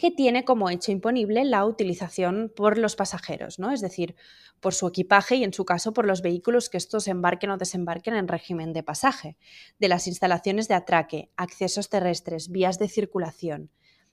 que 0.00 0.10
tiene 0.10 0.44
como 0.44 0.70
hecho 0.70 0.92
imponible 0.92 1.44
la 1.44 1.64
utilización 1.64 2.52
por 2.54 2.78
los 2.78 2.96
pasajeros. 2.96 3.58
Es 3.72 3.80
decir, 3.80 4.16
por 4.60 4.74
su 4.74 4.86
equipaje 4.88 5.36
y 5.36 5.44
en 5.44 5.52
su 5.52 5.64
caso 5.64 5.92
por 5.92 6.06
los 6.06 6.22
vehículos 6.22 6.68
que 6.68 6.78
estos 6.78 7.06
embarquen 7.06 7.50
o 7.50 7.58
desembarquen 7.58 8.14
en 8.14 8.28
régimen 8.28 8.72
de 8.72 8.82
pasaje, 8.82 9.36
de 9.78 9.88
las 9.88 10.06
instalaciones 10.06 10.68
de 10.68 10.74
atraque, 10.74 11.30
accesos 11.36 11.88
terrestres, 11.88 12.50
vías 12.50 12.78
de 12.78 12.88
circulación 12.88 13.70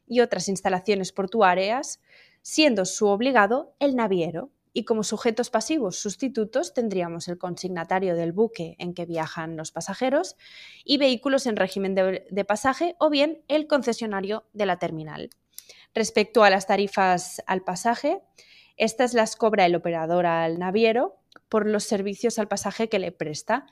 y 0.07 0.19
otras 0.19 0.49
instalaciones 0.49 1.11
portuarias, 1.13 2.01
siendo 2.41 2.85
su 2.85 3.07
obligado 3.07 3.75
el 3.79 3.95
naviero, 3.95 4.51
y 4.73 4.85
como 4.85 5.03
sujetos 5.03 5.49
pasivos 5.49 5.97
sustitutos 5.97 6.73
tendríamos 6.73 7.27
el 7.27 7.37
consignatario 7.37 8.15
del 8.15 8.31
buque 8.31 8.75
en 8.79 8.93
que 8.93 9.05
viajan 9.05 9.57
los 9.57 9.71
pasajeros 9.71 10.37
y 10.85 10.97
vehículos 10.97 11.45
en 11.45 11.57
régimen 11.57 11.93
de, 11.93 12.45
pasaje 12.45 12.95
o 12.99 13.09
bien 13.09 13.43
el 13.47 13.67
concesionario 13.67 14.45
de 14.53 14.65
la 14.65 14.79
terminal. 14.79 15.29
Respecto 15.93 16.43
a 16.43 16.49
las 16.49 16.67
tarifas 16.67 17.41
al 17.47 17.63
pasaje, 17.63 18.21
estas 18.77 19.13
las 19.13 19.35
cobra 19.35 19.65
el 19.65 19.75
operador 19.75 20.25
al 20.25 20.57
naviero 20.57 21.17
por 21.49 21.67
los 21.67 21.83
servicios 21.83 22.39
al 22.39 22.47
pasaje 22.47 22.87
que 22.87 22.99
le 22.99 23.11
presta, 23.11 23.67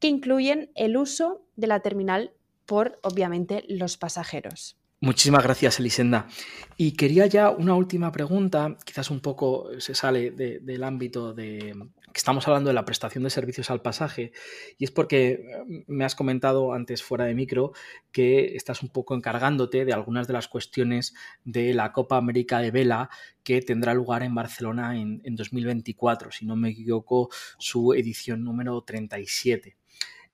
que 0.00 0.08
incluyen 0.08 0.72
el 0.74 0.96
uso 0.96 1.46
de 1.56 1.66
la 1.68 1.80
terminal 1.80 2.32
por, 2.66 2.98
obviamente, 3.02 3.64
los 3.68 3.98
pasajeros. 3.98 4.79
Muchísimas 5.02 5.42
gracias, 5.42 5.80
Elisenda. 5.80 6.28
Y 6.76 6.92
quería 6.92 7.26
ya 7.26 7.48
una 7.48 7.74
última 7.74 8.12
pregunta, 8.12 8.76
quizás 8.84 9.10
un 9.10 9.20
poco 9.20 9.70
se 9.78 9.94
sale 9.94 10.30
del 10.30 10.84
ámbito 10.84 11.32
de 11.32 11.74
que 12.12 12.18
estamos 12.18 12.46
hablando 12.46 12.68
de 12.68 12.74
la 12.74 12.84
prestación 12.84 13.24
de 13.24 13.30
servicios 13.30 13.70
al 13.70 13.80
pasaje, 13.80 14.32
y 14.78 14.84
es 14.84 14.90
porque 14.90 15.30
eh, 15.30 15.84
me 15.86 16.04
has 16.04 16.14
comentado 16.14 16.74
antes 16.74 17.02
fuera 17.02 17.24
de 17.24 17.34
micro 17.34 17.72
que 18.12 18.56
estás 18.56 18.82
un 18.82 18.90
poco 18.90 19.14
encargándote 19.14 19.84
de 19.84 19.92
algunas 19.92 20.26
de 20.26 20.34
las 20.34 20.48
cuestiones 20.48 21.14
de 21.44 21.72
la 21.72 21.92
Copa 21.92 22.16
América 22.16 22.58
de 22.58 22.70
Vela 22.70 23.10
que 23.42 23.62
tendrá 23.62 23.94
lugar 23.94 24.22
en 24.22 24.34
Barcelona 24.34 25.00
en, 25.00 25.22
en 25.24 25.36
2024, 25.36 26.30
si 26.32 26.44
no 26.44 26.56
me 26.56 26.70
equivoco, 26.70 27.30
su 27.58 27.94
edición 27.94 28.44
número 28.44 28.82
37. 28.82 29.79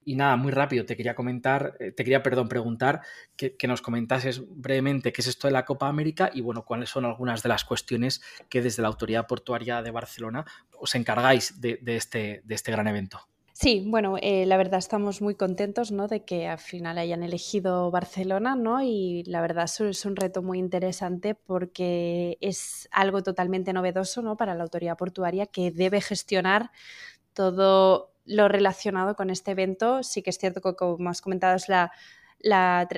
Y 0.09 0.15
nada, 0.15 0.37
muy 0.37 0.53
rápido, 0.53 0.87
te 0.87 0.97
quería 0.97 1.17
comentar, 1.17 1.77
eh, 1.81 1.91
te 1.91 2.05
quería, 2.05 2.23
perdón, 2.23 2.49
preguntar 2.49 3.01
que, 3.37 3.57
nos 3.67 3.83
comentases 3.83 4.41
brevemente 4.49 5.13
qué 5.13 5.21
es 5.21 5.27
esto 5.27 5.49
de 5.49 5.53
la 5.53 5.65
Copa 5.65 5.89
América 5.89 6.31
y, 6.33 6.43
bueno, 6.43 6.65
cuáles 6.65 6.91
son 6.91 7.05
algunas 7.05 7.43
de 7.43 7.49
las 7.49 7.65
cuestiones 7.65 8.23
que 8.49 8.63
desde 8.63 8.83
la 8.83 8.89
Autoridad 8.89 9.27
Portuaria 9.27 9.83
de 9.83 9.91
Barcelona 9.91 10.45
os 10.79 10.95
encargáis 10.95 11.61
de, 11.61 11.81
este, 11.85 12.41
de 12.45 12.55
este 12.55 12.71
gran 12.71 12.87
evento. 12.87 13.19
Sí, 13.53 13.83
bueno, 13.85 14.17
eh, 14.23 14.47
la 14.47 14.57
verdad 14.57 14.79
estamos 14.79 15.21
muy 15.21 15.35
contentos 15.35 15.91
¿no? 15.91 16.07
de 16.07 16.25
que 16.25 16.47
al 16.47 16.59
final 16.59 16.99
hayan 16.99 17.25
elegido 17.25 17.91
Barcelona, 17.91 18.55
¿no? 18.55 18.83
Y 18.83 19.25
la 19.25 19.41
verdad 19.41 19.65
es 19.65 20.05
un 20.05 20.15
reto 20.15 20.41
muy 20.41 20.61
interesante 20.61 21.35
porque 21.35 22.39
es 22.41 22.89
algo 22.93 23.25
totalmente 23.25 23.73
novedoso 23.73 24.23
¿no? 24.23 24.37
para 24.37 24.55
la 24.55 24.63
autoridad 24.63 24.97
portuaria 24.97 25.47
que 25.47 25.73
debe 25.73 26.01
gestionar 26.01 26.71
todo 27.33 28.13
lo 28.27 28.49
relacionado 28.49 29.15
con 29.15 29.31
este 29.31 29.53
evento. 29.53 30.03
Sí 30.03 30.23
que 30.23 30.31
es 30.31 30.39
cierto 30.39 30.61
que, 30.61 30.75
como 30.75 31.09
has 31.09 31.23
comentado, 31.23 31.57
es 31.57 31.69
la, 31.69 31.91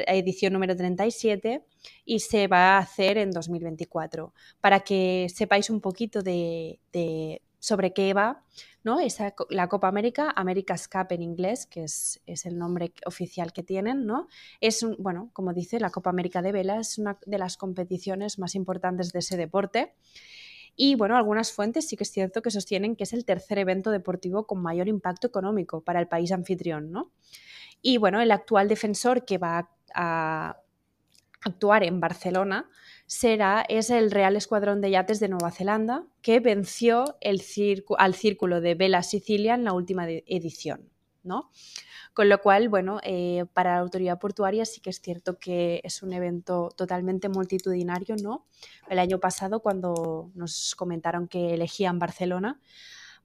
edición 0.08 0.52
número 0.52 0.76
37 0.76 1.64
y 2.04 2.20
se 2.20 2.48
va 2.48 2.76
a 2.76 2.78
hacer 2.78 3.18
en 3.18 3.30
2024. 3.30 4.34
Para 4.60 4.80
que 4.80 5.28
sepáis 5.34 5.70
un 5.70 5.80
poquito 5.80 6.22
de, 6.22 6.80
sobre 7.58 7.92
qué 7.92 8.12
va, 8.14 8.42
¿no? 8.84 9.00
Esa, 9.00 9.34
la 9.50 9.68
Copa 9.68 9.88
América, 9.88 10.32
America's 10.34 10.88
Cup 10.88 11.08
en 11.10 11.22
inglés, 11.22 11.66
que 11.66 11.84
es, 11.84 12.20
es, 12.26 12.46
el 12.46 12.58
nombre 12.58 12.92
oficial 13.06 13.52
que 13.52 13.62
tienen, 13.62 14.06
¿no? 14.06 14.28
Es, 14.60 14.84
bueno, 14.98 15.30
como 15.32 15.52
dice, 15.52 15.78
la 15.80 15.90
Copa 15.90 16.10
América 16.10 16.42
de 16.42 16.52
Vela 16.52 16.80
es 16.80 16.98
una 16.98 17.18
de 17.24 17.38
las 17.38 17.56
competiciones 17.56 18.38
más 18.38 18.54
importantes 18.54 19.12
de 19.12 19.20
ese 19.20 19.36
deporte 19.36 19.94
y 20.80 20.94
bueno, 20.94 21.16
algunas 21.16 21.52
fuentes 21.52 21.88
sí 21.88 21.96
que 21.96 22.04
es 22.04 22.10
cierto 22.12 22.40
que 22.40 22.52
sostienen 22.52 22.94
que 22.94 23.02
es 23.02 23.12
el 23.12 23.24
tercer 23.24 23.58
evento 23.58 23.90
deportivo 23.90 24.46
con 24.46 24.62
mayor 24.62 24.86
impacto 24.86 25.26
económico 25.26 25.82
para 25.82 25.98
el 25.98 26.06
país 26.06 26.30
anfitrión, 26.30 26.92
¿no? 26.92 27.10
Y 27.82 27.98
bueno, 27.98 28.20
el 28.20 28.30
actual 28.30 28.68
defensor 28.68 29.24
que 29.24 29.38
va 29.38 29.68
a 29.92 30.56
actuar 31.40 31.82
en 31.82 31.98
Barcelona 31.98 32.70
será, 33.06 33.64
es 33.68 33.90
el 33.90 34.12
Real 34.12 34.36
Escuadrón 34.36 34.80
de 34.80 34.92
Yates 34.92 35.18
de 35.18 35.28
Nueva 35.28 35.50
Zelanda, 35.50 36.04
que 36.22 36.38
venció 36.38 37.16
al 37.98 38.14
Círculo 38.14 38.60
de 38.60 38.76
Vela 38.76 39.02
Sicilia 39.02 39.56
en 39.56 39.64
la 39.64 39.72
última 39.72 40.08
edición, 40.08 40.88
¿no? 41.22 41.50
Con 42.14 42.28
lo 42.28 42.40
cual, 42.40 42.68
bueno, 42.68 43.00
eh, 43.02 43.44
para 43.52 43.74
la 43.74 43.80
autoridad 43.80 44.18
portuaria 44.18 44.64
sí 44.64 44.80
que 44.80 44.90
es 44.90 45.00
cierto 45.00 45.38
que 45.38 45.80
es 45.84 46.02
un 46.02 46.12
evento 46.12 46.70
totalmente 46.76 47.28
multitudinario, 47.28 48.16
¿no? 48.22 48.46
El 48.88 48.98
año 48.98 49.18
pasado, 49.18 49.60
cuando 49.60 50.30
nos 50.34 50.74
comentaron 50.76 51.28
que 51.28 51.54
elegían 51.54 51.98
Barcelona, 51.98 52.60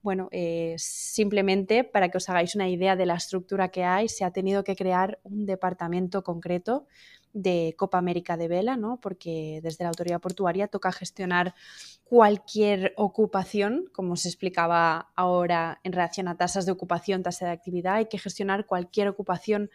bueno, 0.03 0.27
eh, 0.31 0.75
simplemente 0.77 1.85
para 1.85 2.09
que 2.09 2.17
os 2.17 2.27
hagáis 2.27 2.55
una 2.55 2.67
idea 2.67 2.97
de 2.97 3.05
la 3.05 3.15
estructura 3.15 3.69
que 3.69 3.85
hay, 3.85 4.09
se 4.09 4.25
ha 4.25 4.31
tenido 4.31 4.65
que 4.65 4.75
crear 4.75 5.19
un 5.23 5.45
departamento 5.45 6.23
concreto 6.23 6.87
de 7.33 7.75
Copa 7.77 7.97
América 7.97 8.37
de 8.37 8.47
Vela, 8.47 8.77
¿no? 8.77 8.99
porque 9.01 9.59
desde 9.63 9.83
la 9.83 9.89
autoridad 9.89 10.21
portuaria 10.21 10.67
toca 10.67 10.91
gestionar 10.91 11.55
cualquier 12.03 12.93
ocupación, 12.95 13.89
como 13.91 14.15
se 14.15 14.29
explicaba 14.29 15.11
ahora 15.15 15.79
en 15.83 15.93
relación 15.93 16.27
a 16.27 16.37
tasas 16.37 16.65
de 16.65 16.71
ocupación, 16.71 17.23
tasa 17.23 17.45
de 17.47 17.51
actividad, 17.51 17.95
hay 17.95 18.05
que 18.05 18.19
gestionar 18.19 18.65
cualquier 18.65 19.07
ocupación 19.07 19.71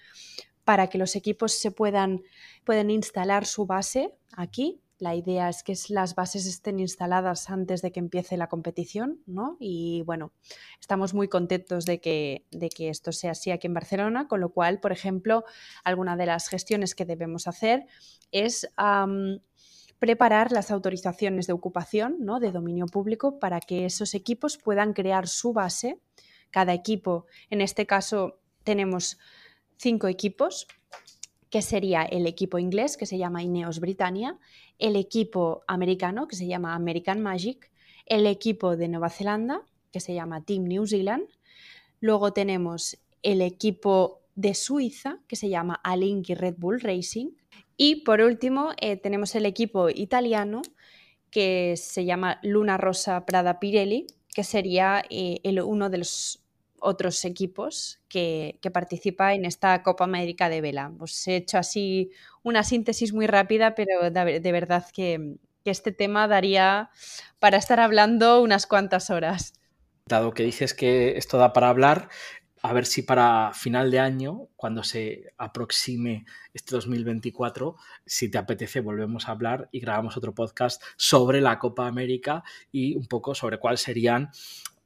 para 0.64 0.86
que 0.86 0.98
los 0.98 1.16
equipos 1.16 1.52
se 1.52 1.70
puedan, 1.70 2.22
puedan 2.64 2.90
instalar 2.90 3.44
su 3.44 3.66
base 3.66 4.14
aquí 4.36 4.80
la 4.98 5.14
idea 5.14 5.48
es 5.48 5.62
que 5.62 5.74
las 5.90 6.14
bases 6.14 6.46
estén 6.46 6.80
instaladas 6.80 7.50
antes 7.50 7.82
de 7.82 7.92
que 7.92 8.00
empiece 8.00 8.36
la 8.36 8.48
competición, 8.48 9.20
¿no? 9.26 9.56
Y 9.60 10.02
bueno, 10.02 10.32
estamos 10.80 11.14
muy 11.14 11.28
contentos 11.28 11.84
de 11.84 12.00
que, 12.00 12.46
esto 12.78 13.12
sea 13.12 13.30
así 13.30 13.50
aquí 13.50 13.68
en 13.68 13.74
Barcelona, 13.74 14.26
con 14.26 14.40
lo 14.40 14.50
cual, 14.50 14.80
por 14.80 14.90
ejemplo, 14.90 15.44
alguna 15.84 16.16
de 16.16 16.26
las 16.26 16.48
gestiones 16.48 16.94
que 16.94 17.04
debemos 17.04 17.46
hacer 17.46 17.86
es 18.32 18.68
preparar 19.98 20.52
las 20.52 20.70
autorizaciones 20.70 21.46
de 21.46 21.52
ocupación, 21.52 22.16
¿no? 22.20 22.40
De 22.40 22.50
dominio 22.50 22.86
público 22.86 23.38
para 23.38 23.60
que 23.60 23.84
esos 23.84 24.14
equipos 24.14 24.58
puedan 24.58 24.94
crear 24.94 25.28
su 25.28 25.52
base. 25.52 26.00
Cada 26.50 26.72
equipo, 26.72 27.26
en 27.50 27.60
este 27.60 27.86
caso, 27.86 28.40
tenemos 28.64 29.18
cinco 29.76 30.08
equipos 30.08 30.66
que 31.50 31.62
sería 31.62 32.02
el 32.02 32.26
equipo 32.26 32.58
inglés, 32.58 32.96
que 32.96 33.06
se 33.06 33.18
llama 33.18 33.42
Ineos 33.42 33.80
Britannia, 33.80 34.38
el 34.78 34.96
equipo 34.96 35.62
americano, 35.66 36.28
que 36.28 36.36
se 36.36 36.46
llama 36.46 36.74
American 36.74 37.20
Magic, 37.20 37.70
el 38.06 38.26
equipo 38.26 38.76
de 38.76 38.88
Nueva 38.88 39.10
Zelanda, 39.10 39.62
que 39.92 40.00
se 40.00 40.14
llama 40.14 40.44
Team 40.44 40.64
New 40.64 40.86
Zealand, 40.86 41.24
luego 42.00 42.32
tenemos 42.32 42.98
el 43.22 43.40
equipo 43.40 44.20
de 44.34 44.54
Suiza, 44.54 45.18
que 45.26 45.36
se 45.36 45.48
llama 45.48 45.80
Alinki 45.82 46.34
Red 46.34 46.56
Bull 46.58 46.80
Racing, 46.80 47.30
y 47.76 48.02
por 48.02 48.20
último 48.20 48.72
eh, 48.80 48.96
tenemos 48.96 49.34
el 49.34 49.46
equipo 49.46 49.88
italiano, 49.88 50.62
que 51.30 51.74
se 51.76 52.04
llama 52.04 52.38
Luna 52.42 52.76
Rosa 52.78 53.24
Prada 53.26 53.60
Pirelli, 53.60 54.06
que 54.34 54.44
sería 54.44 55.02
eh, 55.10 55.40
el, 55.42 55.60
uno 55.60 55.90
de 55.90 55.98
los 55.98 56.42
otros 56.80 57.24
equipos 57.24 58.00
que, 58.08 58.58
que 58.60 58.70
participa 58.70 59.34
en 59.34 59.44
esta 59.44 59.82
Copa 59.82 60.04
América 60.04 60.48
de 60.48 60.60
Vela. 60.60 60.92
Os 60.98 61.26
he 61.28 61.36
hecho 61.36 61.58
así 61.58 62.10
una 62.42 62.64
síntesis 62.64 63.12
muy 63.12 63.26
rápida, 63.26 63.74
pero 63.74 64.10
de, 64.10 64.52
verdad 64.52 64.86
que, 64.92 65.36
este 65.64 65.92
tema 65.92 66.26
daría 66.26 66.88
para 67.40 67.58
estar 67.58 67.78
hablando 67.78 68.40
unas 68.40 68.66
cuantas 68.66 69.10
horas. 69.10 69.52
Dado 70.06 70.32
que 70.32 70.42
dices 70.42 70.72
que 70.72 71.18
esto 71.18 71.36
da 71.36 71.52
para 71.52 71.68
hablar, 71.68 72.08
a 72.62 72.72
ver 72.72 72.86
si 72.86 73.02
para 73.02 73.52
final 73.52 73.90
de 73.90 73.98
año, 73.98 74.48
cuando 74.56 74.82
se 74.82 75.34
aproxime 75.36 76.24
este 76.54 76.74
2024, 76.74 77.76
si 78.06 78.30
te 78.30 78.38
apetece, 78.38 78.80
volvemos 78.80 79.28
a 79.28 79.32
hablar 79.32 79.68
y 79.70 79.80
grabamos 79.80 80.16
otro 80.16 80.34
podcast 80.34 80.82
sobre 80.96 81.42
la 81.42 81.58
Copa 81.58 81.86
América 81.86 82.42
y 82.72 82.96
un 82.96 83.06
poco 83.06 83.34
sobre 83.34 83.58
cuáles 83.58 83.82
serían 83.82 84.30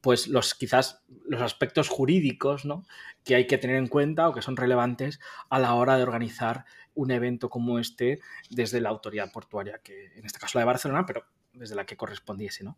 pues 0.03 0.27
los 0.27 0.53
quizás 0.53 1.01
los 1.25 1.41
aspectos 1.41 1.87
jurídicos 1.87 2.65
¿no? 2.65 2.85
que 3.23 3.35
hay 3.35 3.47
que 3.47 3.57
tener 3.57 3.77
en 3.77 3.87
cuenta 3.87 4.27
o 4.27 4.33
que 4.33 4.41
son 4.41 4.57
relevantes 4.57 5.21
a 5.49 5.59
la 5.59 5.73
hora 5.75 5.95
de 5.95 6.03
organizar 6.03 6.65
un 6.93 7.09
evento 7.09 7.49
como 7.49 7.79
este 7.79 8.19
desde 8.49 8.81
la 8.81 8.89
autoridad 8.89 9.31
portuaria, 9.31 9.79
que 9.81 10.11
en 10.17 10.25
este 10.25 10.39
caso 10.39 10.57
la 10.57 10.63
de 10.63 10.65
Barcelona, 10.65 11.05
pero 11.05 11.23
desde 11.53 11.75
la 11.75 11.85
que 11.85 11.95
correspondiese. 11.95 12.65
¿no? 12.65 12.77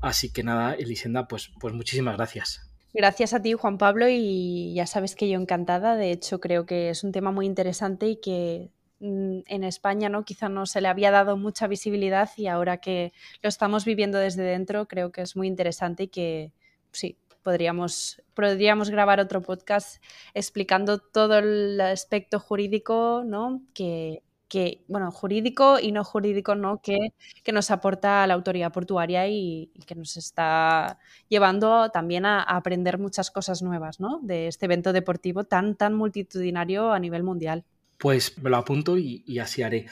Así 0.00 0.32
que 0.32 0.42
nada, 0.42 0.72
Elisenda, 0.72 1.28
pues, 1.28 1.50
pues 1.60 1.74
muchísimas 1.74 2.16
gracias. 2.16 2.66
Gracias 2.94 3.34
a 3.34 3.42
ti, 3.42 3.52
Juan 3.52 3.76
Pablo, 3.76 4.08
y 4.08 4.72
ya 4.74 4.86
sabes 4.86 5.14
que 5.14 5.28
yo 5.28 5.38
encantada. 5.38 5.94
De 5.96 6.10
hecho, 6.10 6.40
creo 6.40 6.64
que 6.64 6.88
es 6.88 7.04
un 7.04 7.12
tema 7.12 7.32
muy 7.32 7.44
interesante 7.44 8.08
y 8.08 8.16
que 8.16 8.70
mm, 9.00 9.40
en 9.46 9.64
España 9.64 10.08
no 10.08 10.24
quizá 10.24 10.48
no 10.48 10.64
se 10.64 10.80
le 10.80 10.88
había 10.88 11.10
dado 11.10 11.36
mucha 11.36 11.66
visibilidad 11.66 12.30
y 12.38 12.46
ahora 12.46 12.78
que 12.78 13.12
lo 13.42 13.50
estamos 13.50 13.84
viviendo 13.84 14.16
desde 14.16 14.42
dentro 14.42 14.88
creo 14.88 15.12
que 15.12 15.20
es 15.20 15.36
muy 15.36 15.48
interesante 15.48 16.04
y 16.04 16.08
que 16.08 16.52
sí, 16.92 17.16
podríamos, 17.42 18.22
podríamos 18.34 18.90
grabar 18.90 19.20
otro 19.20 19.42
podcast 19.42 20.02
explicando 20.34 20.98
todo 20.98 21.38
el 21.38 21.80
aspecto 21.80 22.38
jurídico 22.38 23.22
¿no? 23.24 23.62
que, 23.74 24.22
que, 24.52 24.84
bueno, 24.86 25.10
jurídico 25.10 25.78
y 25.80 25.92
no 25.92 26.04
jurídico, 26.04 26.54
¿no? 26.54 26.82
Que, 26.82 26.98
que 27.42 27.52
nos 27.52 27.70
aporta 27.70 28.26
la 28.26 28.34
autoridad 28.34 28.70
portuaria 28.70 29.26
y, 29.26 29.72
que 29.86 29.94
nos 29.94 30.18
está 30.18 30.98
llevando 31.30 31.88
también 31.88 32.26
a, 32.26 32.42
aprender 32.42 32.98
muchas 32.98 33.30
cosas 33.30 33.62
nuevas, 33.62 33.98
¿no? 33.98 34.20
De 34.22 34.48
este 34.48 34.66
evento 34.66 34.92
deportivo 34.92 35.44
tan, 35.44 35.74
tan 35.74 35.94
multitudinario 35.94 36.92
a 36.92 36.98
nivel 36.98 37.22
mundial. 37.22 37.64
Pues 37.96 38.36
me 38.42 38.50
lo 38.50 38.58
apunto 38.58 38.98
y, 38.98 39.38
así 39.38 39.62
haré. 39.62 39.86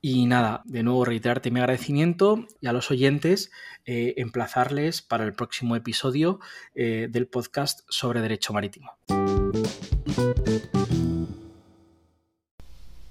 Y 0.00 0.26
nada, 0.26 0.62
de 0.64 0.82
nuevo 0.82 1.04
reiterarte 1.04 1.50
mi 1.50 1.60
agradecimiento 1.60 2.46
y 2.60 2.66
a 2.66 2.72
los 2.72 2.90
oyentes 2.90 3.50
eh, 3.84 4.14
emplazarles 4.18 5.02
para 5.02 5.24
el 5.24 5.32
próximo 5.32 5.74
episodio 5.74 6.38
eh, 6.74 7.08
del 7.10 7.26
podcast 7.26 7.80
sobre 7.88 8.20
Derecho 8.20 8.52
Marítimo. 8.52 8.92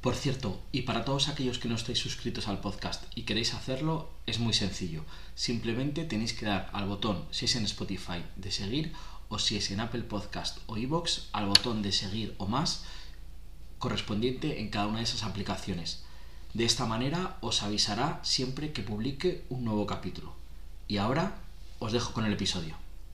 Por 0.06 0.14
cierto, 0.14 0.62
y 0.72 0.84
para 0.84 1.04
todos 1.04 1.30
aquellos 1.30 1.58
que 1.58 1.68
no 1.68 1.74
estáis 1.74 1.98
suscritos 1.98 2.48
al 2.48 2.62
podcast 2.62 3.06
y 3.16 3.24
queréis 3.24 3.56
hacerlo, 3.56 4.12
es 4.28 4.38
muy 4.38 4.54
sencillo. 4.54 5.04
Simplemente 5.34 6.06
tenéis 6.06 6.34
que 6.34 6.46
dar 6.46 6.70
al 6.74 6.88
botón, 6.88 7.26
si 7.32 7.46
es 7.46 7.56
en 7.56 7.66
Spotify, 7.66 8.24
de 8.36 8.52
seguir, 8.52 8.94
o 9.30 9.40
si 9.40 9.58
es 9.58 9.72
en 9.72 9.80
Apple 9.80 10.04
Podcast 10.04 10.60
o 10.68 10.78
iVoox, 10.78 11.30
al 11.34 11.48
botón 11.48 11.82
de 11.82 11.92
seguir 11.92 12.36
o 12.38 12.46
más 12.46 12.86
correspondiente 13.80 14.62
en 14.62 14.70
cada 14.70 14.86
una 14.86 15.00
de 15.00 15.06
esas 15.06 15.24
aplicaciones. 15.24 16.05
De 16.56 16.64
esta 16.64 16.86
manera 16.86 17.36
os 17.42 17.64
avisará 17.64 18.22
siempre 18.24 18.72
que 18.72 18.82
publique 18.82 19.44
un 19.50 19.66
nuevo 19.66 19.86
capítulo. 19.86 20.32
Y 20.88 20.96
ahora 20.96 21.36
os 21.80 21.92
dejo 21.92 22.14
con 22.14 22.24
el 22.24 22.32
episodio. 22.32 22.85